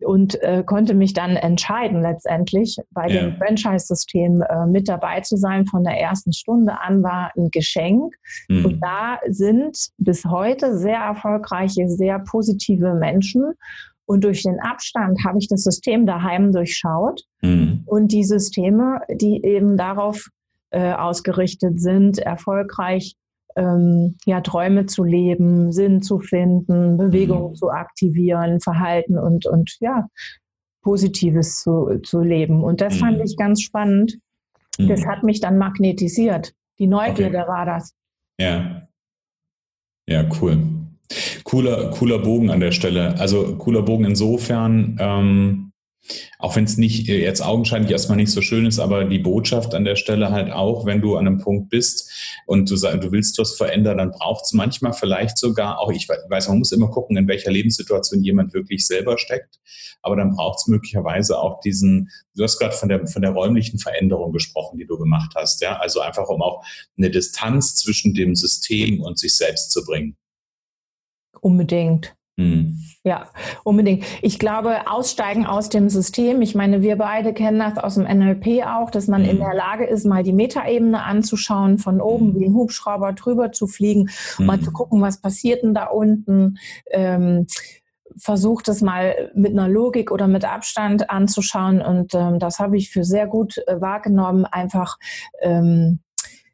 und 0.04 0.40
äh, 0.42 0.62
konnte 0.64 0.94
mich 0.94 1.12
dann 1.12 1.36
entscheiden, 1.36 2.02
letztendlich 2.02 2.76
bei 2.90 3.08
ja. 3.08 3.22
dem 3.22 3.36
Franchise-System 3.36 4.42
äh, 4.42 4.66
mit 4.66 4.88
dabei 4.88 5.20
zu 5.20 5.36
sein. 5.36 5.66
Von 5.66 5.84
der 5.84 5.98
ersten 5.98 6.32
Stunde 6.32 6.80
an 6.80 7.02
war 7.02 7.32
ein 7.36 7.50
Geschenk. 7.50 8.14
Mhm. 8.48 8.64
Und 8.64 8.80
da 8.80 9.18
sind 9.28 9.76
bis 9.98 10.24
heute 10.24 10.78
sehr 10.78 10.98
erfolgreiche, 10.98 11.88
sehr 11.88 12.18
positive 12.20 12.94
Menschen. 12.94 13.52
Und 14.04 14.24
durch 14.24 14.42
den 14.42 14.60
Abstand 14.60 15.24
habe 15.24 15.38
ich 15.38 15.48
das 15.48 15.62
System 15.62 16.06
daheim 16.06 16.52
durchschaut. 16.52 17.22
Mhm. 17.40 17.82
Und 17.86 18.12
die 18.12 18.24
Systeme, 18.24 19.00
die 19.10 19.44
eben 19.44 19.76
darauf 19.76 20.28
äh, 20.70 20.92
ausgerichtet 20.92 21.80
sind, 21.80 22.18
erfolgreich 22.18 23.14
ähm, 23.56 24.16
ja, 24.24 24.40
Träume 24.40 24.86
zu 24.86 25.04
leben, 25.04 25.72
Sinn 25.72 26.02
zu 26.02 26.18
finden, 26.18 26.96
Bewegung 26.96 27.50
mhm. 27.50 27.54
zu 27.54 27.70
aktivieren, 27.70 28.60
Verhalten 28.60 29.18
und, 29.18 29.46
und 29.46 29.76
ja, 29.80 30.06
Positives 30.82 31.62
zu, 31.62 32.00
zu 32.02 32.20
leben. 32.20 32.62
Und 32.62 32.80
das 32.80 32.96
mhm. 32.96 32.98
fand 32.98 33.20
ich 33.24 33.36
ganz 33.36 33.62
spannend. 33.62 34.18
Mhm. 34.78 34.88
Das 34.88 35.06
hat 35.06 35.22
mich 35.22 35.40
dann 35.40 35.58
magnetisiert. 35.58 36.52
Die 36.78 36.86
Neugierde 36.86 37.38
okay. 37.38 37.48
war 37.48 37.66
das. 37.66 37.94
Ja. 38.38 38.88
Ja, 40.08 40.24
cool. 40.40 40.58
Cooler, 41.44 41.90
cooler 41.90 42.18
Bogen 42.18 42.50
an 42.50 42.60
der 42.60 42.72
Stelle. 42.72 43.18
Also 43.18 43.56
cooler 43.56 43.82
Bogen 43.82 44.04
insofern, 44.04 44.96
ähm, 44.98 45.71
Auch 46.38 46.56
wenn 46.56 46.64
es 46.64 46.76
nicht 46.76 47.08
äh, 47.08 47.22
jetzt 47.22 47.42
augenscheinlich 47.42 47.92
erstmal 47.92 48.16
nicht 48.16 48.32
so 48.32 48.40
schön 48.40 48.66
ist, 48.66 48.78
aber 48.78 49.04
die 49.04 49.20
Botschaft 49.20 49.74
an 49.74 49.84
der 49.84 49.96
Stelle 49.96 50.30
halt 50.30 50.50
auch, 50.52 50.84
wenn 50.84 51.00
du 51.00 51.16
an 51.16 51.26
einem 51.26 51.38
Punkt 51.38 51.70
bist 51.70 52.10
und 52.46 52.68
du, 52.70 52.76
sagst, 52.76 53.04
du 53.04 53.12
willst 53.12 53.38
was 53.38 53.56
verändern, 53.56 53.98
dann 53.98 54.10
braucht 54.10 54.44
es 54.44 54.52
manchmal 54.52 54.92
vielleicht 54.92 55.38
sogar 55.38 55.78
auch, 55.78 55.92
ich 55.92 56.08
weiß, 56.08 56.48
man 56.48 56.58
muss 56.58 56.72
immer 56.72 56.88
gucken, 56.88 57.16
in 57.16 57.28
welcher 57.28 57.52
Lebenssituation 57.52 58.24
jemand 58.24 58.52
wirklich 58.52 58.86
selber 58.86 59.16
steckt, 59.16 59.60
aber 60.02 60.16
dann 60.16 60.34
braucht 60.34 60.58
es 60.58 60.66
möglicherweise 60.66 61.38
auch 61.38 61.60
diesen, 61.60 62.10
du 62.34 62.42
hast 62.42 62.58
gerade 62.58 62.74
von 62.74 62.88
der, 62.88 63.06
von 63.06 63.22
der 63.22 63.30
räumlichen 63.30 63.78
Veränderung 63.78 64.32
gesprochen, 64.32 64.78
die 64.78 64.86
du 64.86 64.98
gemacht 64.98 65.32
hast, 65.36 65.60
ja, 65.62 65.76
also 65.76 66.00
einfach 66.00 66.28
um 66.28 66.42
auch 66.42 66.64
eine 66.98 67.10
Distanz 67.10 67.76
zwischen 67.76 68.12
dem 68.14 68.34
System 68.34 69.00
und 69.00 69.18
sich 69.18 69.34
selbst 69.34 69.70
zu 69.70 69.84
bringen. 69.84 70.16
Unbedingt. 71.40 72.14
Mhm. 72.36 72.78
Ja, 73.04 73.26
unbedingt. 73.64 74.04
Ich 74.22 74.38
glaube, 74.38 74.90
aussteigen 74.90 75.44
aus 75.44 75.68
dem 75.68 75.88
System. 75.90 76.40
Ich 76.40 76.54
meine, 76.54 76.82
wir 76.82 76.96
beide 76.96 77.34
kennen 77.34 77.58
das 77.58 77.76
aus 77.76 77.96
dem 77.96 78.04
NLP 78.04 78.64
auch, 78.64 78.90
dass 78.90 79.08
man 79.08 79.22
mhm. 79.22 79.28
in 79.28 79.38
der 79.38 79.54
Lage 79.54 79.84
ist, 79.84 80.06
mal 80.06 80.22
die 80.22 80.32
Metaebene 80.32 81.02
anzuschauen, 81.02 81.78
von 81.78 82.00
oben 82.00 82.28
mhm. 82.28 82.40
wie 82.40 82.44
ein 82.46 82.54
Hubschrauber 82.54 83.12
drüber 83.12 83.52
zu 83.52 83.66
fliegen, 83.66 84.08
mhm. 84.38 84.46
mal 84.46 84.60
zu 84.60 84.72
gucken, 84.72 85.00
was 85.00 85.20
passiert 85.20 85.62
denn 85.62 85.74
da 85.74 85.86
unten. 85.86 86.58
Ähm, 86.90 87.46
versucht 88.16 88.68
es 88.68 88.82
mal 88.82 89.30
mit 89.34 89.52
einer 89.52 89.68
Logik 89.68 90.10
oder 90.10 90.28
mit 90.28 90.44
Abstand 90.44 91.10
anzuschauen 91.10 91.80
und 91.80 92.14
ähm, 92.14 92.38
das 92.38 92.58
habe 92.58 92.76
ich 92.76 92.90
für 92.90 93.04
sehr 93.04 93.26
gut 93.26 93.56
äh, 93.66 93.80
wahrgenommen, 93.80 94.44
einfach 94.44 94.98
ähm, 95.40 96.00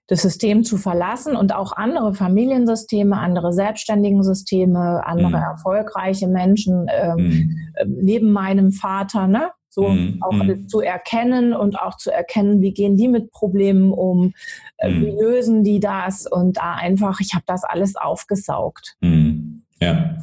das 0.08 0.22
System 0.22 0.64
zu 0.64 0.78
verlassen 0.78 1.36
und 1.36 1.54
auch 1.54 1.72
andere 1.72 2.14
Familiensysteme, 2.14 3.16
andere 3.16 3.52
selbstständigen 3.52 4.22
Systeme, 4.22 5.06
andere 5.06 5.28
mhm. 5.28 5.34
erfolgreiche 5.34 6.28
Menschen 6.28 6.86
ähm, 6.88 7.16
mhm. 7.16 7.54
Ähm, 7.80 7.96
neben 8.00 8.32
meinem 8.32 8.72
Vater, 8.72 9.28
ne? 9.28 9.50
so 9.68 9.88
mhm. 9.88 10.18
auch 10.22 10.32
mhm. 10.32 10.66
zu 10.66 10.80
erkennen 10.80 11.52
und 11.52 11.78
auch 11.78 11.96
zu 11.96 12.10
erkennen, 12.10 12.62
wie 12.62 12.72
gehen 12.72 12.96
die 12.96 13.06
mit 13.06 13.30
Problemen 13.30 13.92
um, 13.92 14.32
äh, 14.78 14.90
wie 14.90 15.12
mhm. 15.12 15.18
lösen 15.18 15.62
die 15.64 15.78
das 15.78 16.26
und 16.26 16.56
da 16.56 16.74
einfach, 16.74 17.20
ich 17.20 17.34
habe 17.34 17.44
das 17.46 17.64
alles 17.64 17.94
aufgesaugt. 17.94 18.96
Mhm. 19.00 19.62
Ja. 19.80 20.16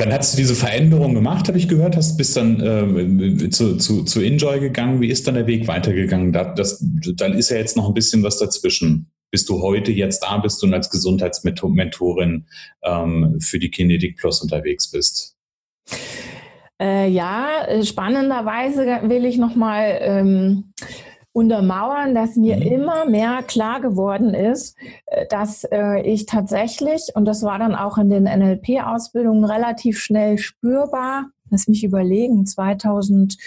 Dann 0.00 0.14
hast 0.14 0.32
du 0.32 0.38
diese 0.38 0.54
Veränderung 0.54 1.12
gemacht, 1.12 1.46
habe 1.48 1.58
ich 1.58 1.68
gehört, 1.68 1.94
hast 1.94 2.16
bist 2.16 2.34
dann 2.34 2.58
äh, 2.58 3.50
zu, 3.50 3.76
zu, 3.76 4.02
zu 4.04 4.22
Enjoy 4.22 4.58
gegangen. 4.58 5.02
Wie 5.02 5.10
ist 5.10 5.26
dann 5.26 5.34
der 5.34 5.46
Weg 5.46 5.68
weitergegangen? 5.68 6.32
Da, 6.32 6.44
das, 6.54 6.82
dann 7.16 7.34
ist 7.34 7.50
ja 7.50 7.58
jetzt 7.58 7.76
noch 7.76 7.86
ein 7.86 7.92
bisschen 7.92 8.22
was 8.22 8.38
dazwischen. 8.38 9.10
Bis 9.30 9.44
du 9.44 9.60
heute 9.60 9.92
jetzt 9.92 10.22
da 10.22 10.38
bist 10.38 10.64
und 10.64 10.72
als 10.72 10.88
Gesundheitsmentorin 10.88 12.46
ähm, 12.82 13.38
für 13.40 13.58
die 13.58 13.70
Kinetic 13.70 14.16
Plus 14.16 14.40
unterwegs 14.40 14.90
bist? 14.90 15.36
Äh, 16.80 17.10
ja, 17.10 17.66
spannenderweise 17.84 18.86
will 19.02 19.26
ich 19.26 19.36
nochmal 19.36 19.98
ähm, 20.00 20.72
untermauern, 21.40 22.14
dass 22.14 22.36
mir 22.36 22.56
mhm. 22.56 22.62
immer 22.62 23.04
mehr 23.06 23.42
klar 23.42 23.80
geworden 23.80 24.34
ist, 24.34 24.76
äh, 25.06 25.26
dass 25.28 25.64
äh, 25.64 26.02
ich 26.02 26.26
tatsächlich, 26.26 27.12
und 27.14 27.24
das 27.24 27.42
war 27.42 27.58
dann 27.58 27.74
auch 27.74 27.96
in 27.96 28.10
den 28.10 28.24
NLP-Ausbildungen 28.24 29.44
relativ 29.44 29.98
schnell 29.98 30.36
spürbar, 30.36 31.30
lass 31.50 31.66
mich 31.66 31.82
überlegen, 31.82 32.44
2000 32.44 33.38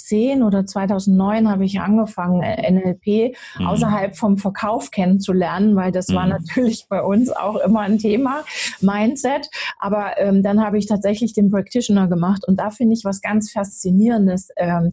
2010 0.00 0.42
oder 0.42 0.66
2009 0.66 1.48
habe 1.48 1.64
ich 1.64 1.80
angefangen, 1.80 2.40
NLP 2.40 3.36
mhm. 3.58 3.66
außerhalb 3.66 4.16
vom 4.16 4.38
Verkauf 4.38 4.90
kennenzulernen, 4.90 5.76
weil 5.76 5.92
das 5.92 6.08
mhm. 6.08 6.14
war 6.14 6.26
natürlich 6.26 6.86
bei 6.88 7.02
uns 7.02 7.30
auch 7.30 7.56
immer 7.56 7.80
ein 7.80 7.98
Thema, 7.98 8.44
Mindset. 8.80 9.48
Aber 9.78 10.18
ähm, 10.18 10.42
dann 10.42 10.64
habe 10.64 10.78
ich 10.78 10.86
tatsächlich 10.86 11.32
den 11.32 11.50
Practitioner 11.50 12.08
gemacht 12.08 12.46
und 12.46 12.58
da 12.58 12.70
finde 12.70 12.94
ich 12.94 13.04
was 13.04 13.20
ganz 13.20 13.50
Faszinierendes 13.52 14.48
ähm, 14.56 14.92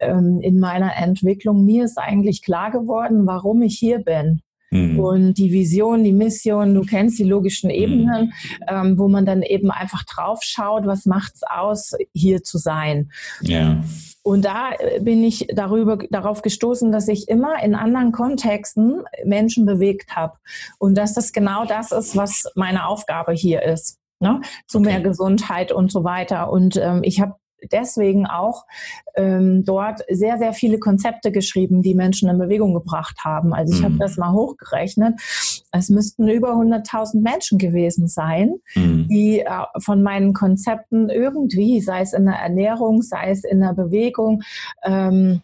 ähm, 0.00 0.40
in 0.40 0.60
meiner 0.60 0.96
Entwicklung. 0.96 1.64
Mir 1.64 1.84
ist 1.84 1.98
eigentlich 1.98 2.42
klar 2.42 2.70
geworden, 2.70 3.26
warum 3.26 3.62
ich 3.62 3.78
hier 3.78 3.98
bin. 3.98 4.42
Mhm. 4.70 4.98
Und 4.98 5.34
die 5.34 5.52
Vision, 5.52 6.04
die 6.04 6.12
Mission, 6.12 6.74
du 6.74 6.82
kennst 6.82 7.18
die 7.18 7.24
logischen 7.24 7.70
Ebenen, 7.70 8.26
mhm. 8.26 8.32
ähm, 8.68 8.98
wo 8.98 9.08
man 9.08 9.24
dann 9.24 9.42
eben 9.42 9.70
einfach 9.70 10.04
drauf 10.04 10.40
schaut, 10.42 10.86
was 10.86 11.06
macht 11.06 11.34
es 11.36 11.42
aus, 11.42 11.92
hier 12.12 12.42
zu 12.42 12.58
sein. 12.58 13.10
Ja. 13.40 13.82
Und 14.22 14.44
da 14.44 14.72
äh, 14.78 15.00
bin 15.00 15.24
ich 15.24 15.46
darüber, 15.54 15.96
darauf 16.10 16.42
gestoßen, 16.42 16.92
dass 16.92 17.08
ich 17.08 17.28
immer 17.28 17.62
in 17.62 17.74
anderen 17.74 18.12
Kontexten 18.12 19.04
Menschen 19.24 19.64
bewegt 19.64 20.14
habe. 20.16 20.34
Und 20.78 20.96
dass 20.96 21.14
das 21.14 21.32
genau 21.32 21.64
das 21.64 21.92
ist, 21.92 22.16
was 22.16 22.44
meine 22.54 22.86
Aufgabe 22.86 23.32
hier 23.32 23.62
ist. 23.62 23.98
Ne? 24.20 24.40
Zu 24.66 24.78
okay. 24.78 24.88
mehr 24.88 25.00
Gesundheit 25.00 25.72
und 25.72 25.90
so 25.90 26.04
weiter. 26.04 26.50
Und 26.50 26.76
ähm, 26.76 27.00
ich 27.04 27.20
habe 27.20 27.36
deswegen 27.72 28.26
auch 28.26 28.64
ähm, 29.16 29.64
dort 29.64 30.00
sehr, 30.08 30.38
sehr 30.38 30.52
viele 30.52 30.78
Konzepte 30.78 31.32
geschrieben, 31.32 31.82
die 31.82 31.94
Menschen 31.94 32.28
in 32.28 32.38
Bewegung 32.38 32.74
gebracht 32.74 33.24
haben. 33.24 33.52
Also 33.52 33.74
ich 33.74 33.80
mhm. 33.80 33.84
habe 33.84 33.98
das 33.98 34.16
mal 34.16 34.32
hochgerechnet. 34.32 35.20
Es 35.72 35.88
müssten 35.88 36.28
über 36.28 36.52
100.000 36.52 37.20
Menschen 37.20 37.58
gewesen 37.58 38.08
sein, 38.08 38.56
mhm. 38.74 39.08
die 39.08 39.40
äh, 39.40 39.48
von 39.80 40.02
meinen 40.02 40.32
Konzepten 40.32 41.08
irgendwie, 41.08 41.80
sei 41.80 42.00
es 42.00 42.12
in 42.12 42.26
der 42.26 42.36
Ernährung, 42.36 43.02
sei 43.02 43.30
es 43.30 43.44
in 43.44 43.60
der 43.60 43.74
Bewegung, 43.74 44.42
ähm, 44.84 45.42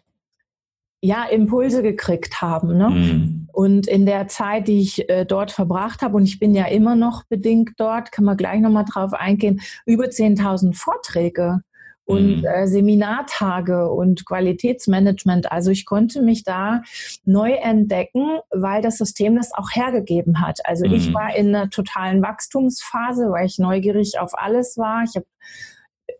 ja, 1.05 1.25
Impulse 1.25 1.83
gekriegt 1.83 2.41
haben. 2.41 2.77
Ne? 2.77 2.89
Mhm. 2.89 3.47
Und 3.53 3.87
in 3.87 4.05
der 4.05 4.27
Zeit, 4.27 4.67
die 4.67 4.79
ich 4.79 5.07
äh, 5.07 5.25
dort 5.25 5.51
verbracht 5.51 6.01
habe, 6.01 6.17
und 6.17 6.23
ich 6.23 6.39
bin 6.39 6.55
ja 6.55 6.65
immer 6.65 6.95
noch 6.95 7.23
bedingt 7.25 7.71
dort, 7.77 8.11
kann 8.11 8.25
man 8.25 8.37
gleich 8.37 8.59
nochmal 8.59 8.85
drauf 8.85 9.13
eingehen, 9.13 9.61
über 9.85 10.05
10.000 10.05 10.73
Vorträge 10.73 11.61
und 12.05 12.37
mhm. 12.37 12.45
äh, 12.45 12.67
Seminartage 12.67 13.89
und 13.89 14.25
Qualitätsmanagement. 14.25 15.51
Also 15.51 15.71
ich 15.71 15.85
konnte 15.85 16.21
mich 16.21 16.43
da 16.43 16.81
neu 17.25 17.53
entdecken, 17.53 18.39
weil 18.51 18.81
das 18.81 18.97
System 18.97 19.35
das 19.35 19.53
auch 19.53 19.71
hergegeben 19.73 20.41
hat. 20.41 20.59
Also 20.65 20.87
mhm. 20.87 20.93
ich 20.93 21.13
war 21.13 21.35
in 21.35 21.53
einer 21.53 21.69
totalen 21.69 22.21
Wachstumsphase, 22.21 23.31
weil 23.31 23.47
ich 23.47 23.59
neugierig 23.59 24.19
auf 24.19 24.31
alles 24.37 24.77
war. 24.77 25.03
Ich 25.03 25.15
habe 25.15 25.25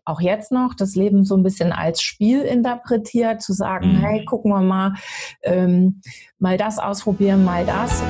auch 0.04 0.20
jetzt 0.20 0.52
noch 0.52 0.74
das 0.74 0.94
Leben 0.94 1.24
so 1.24 1.36
ein 1.36 1.42
bisschen 1.42 1.72
als 1.72 2.02
Spiel 2.02 2.42
interpretiert, 2.42 3.42
zu 3.42 3.52
sagen, 3.52 3.94
mhm. 3.94 4.00
hey, 4.00 4.24
gucken 4.24 4.50
wir 4.50 4.62
mal, 4.62 4.94
ähm, 5.42 6.00
mal 6.38 6.56
das 6.56 6.78
ausprobieren, 6.78 7.44
mal 7.44 7.64
das. 7.64 8.02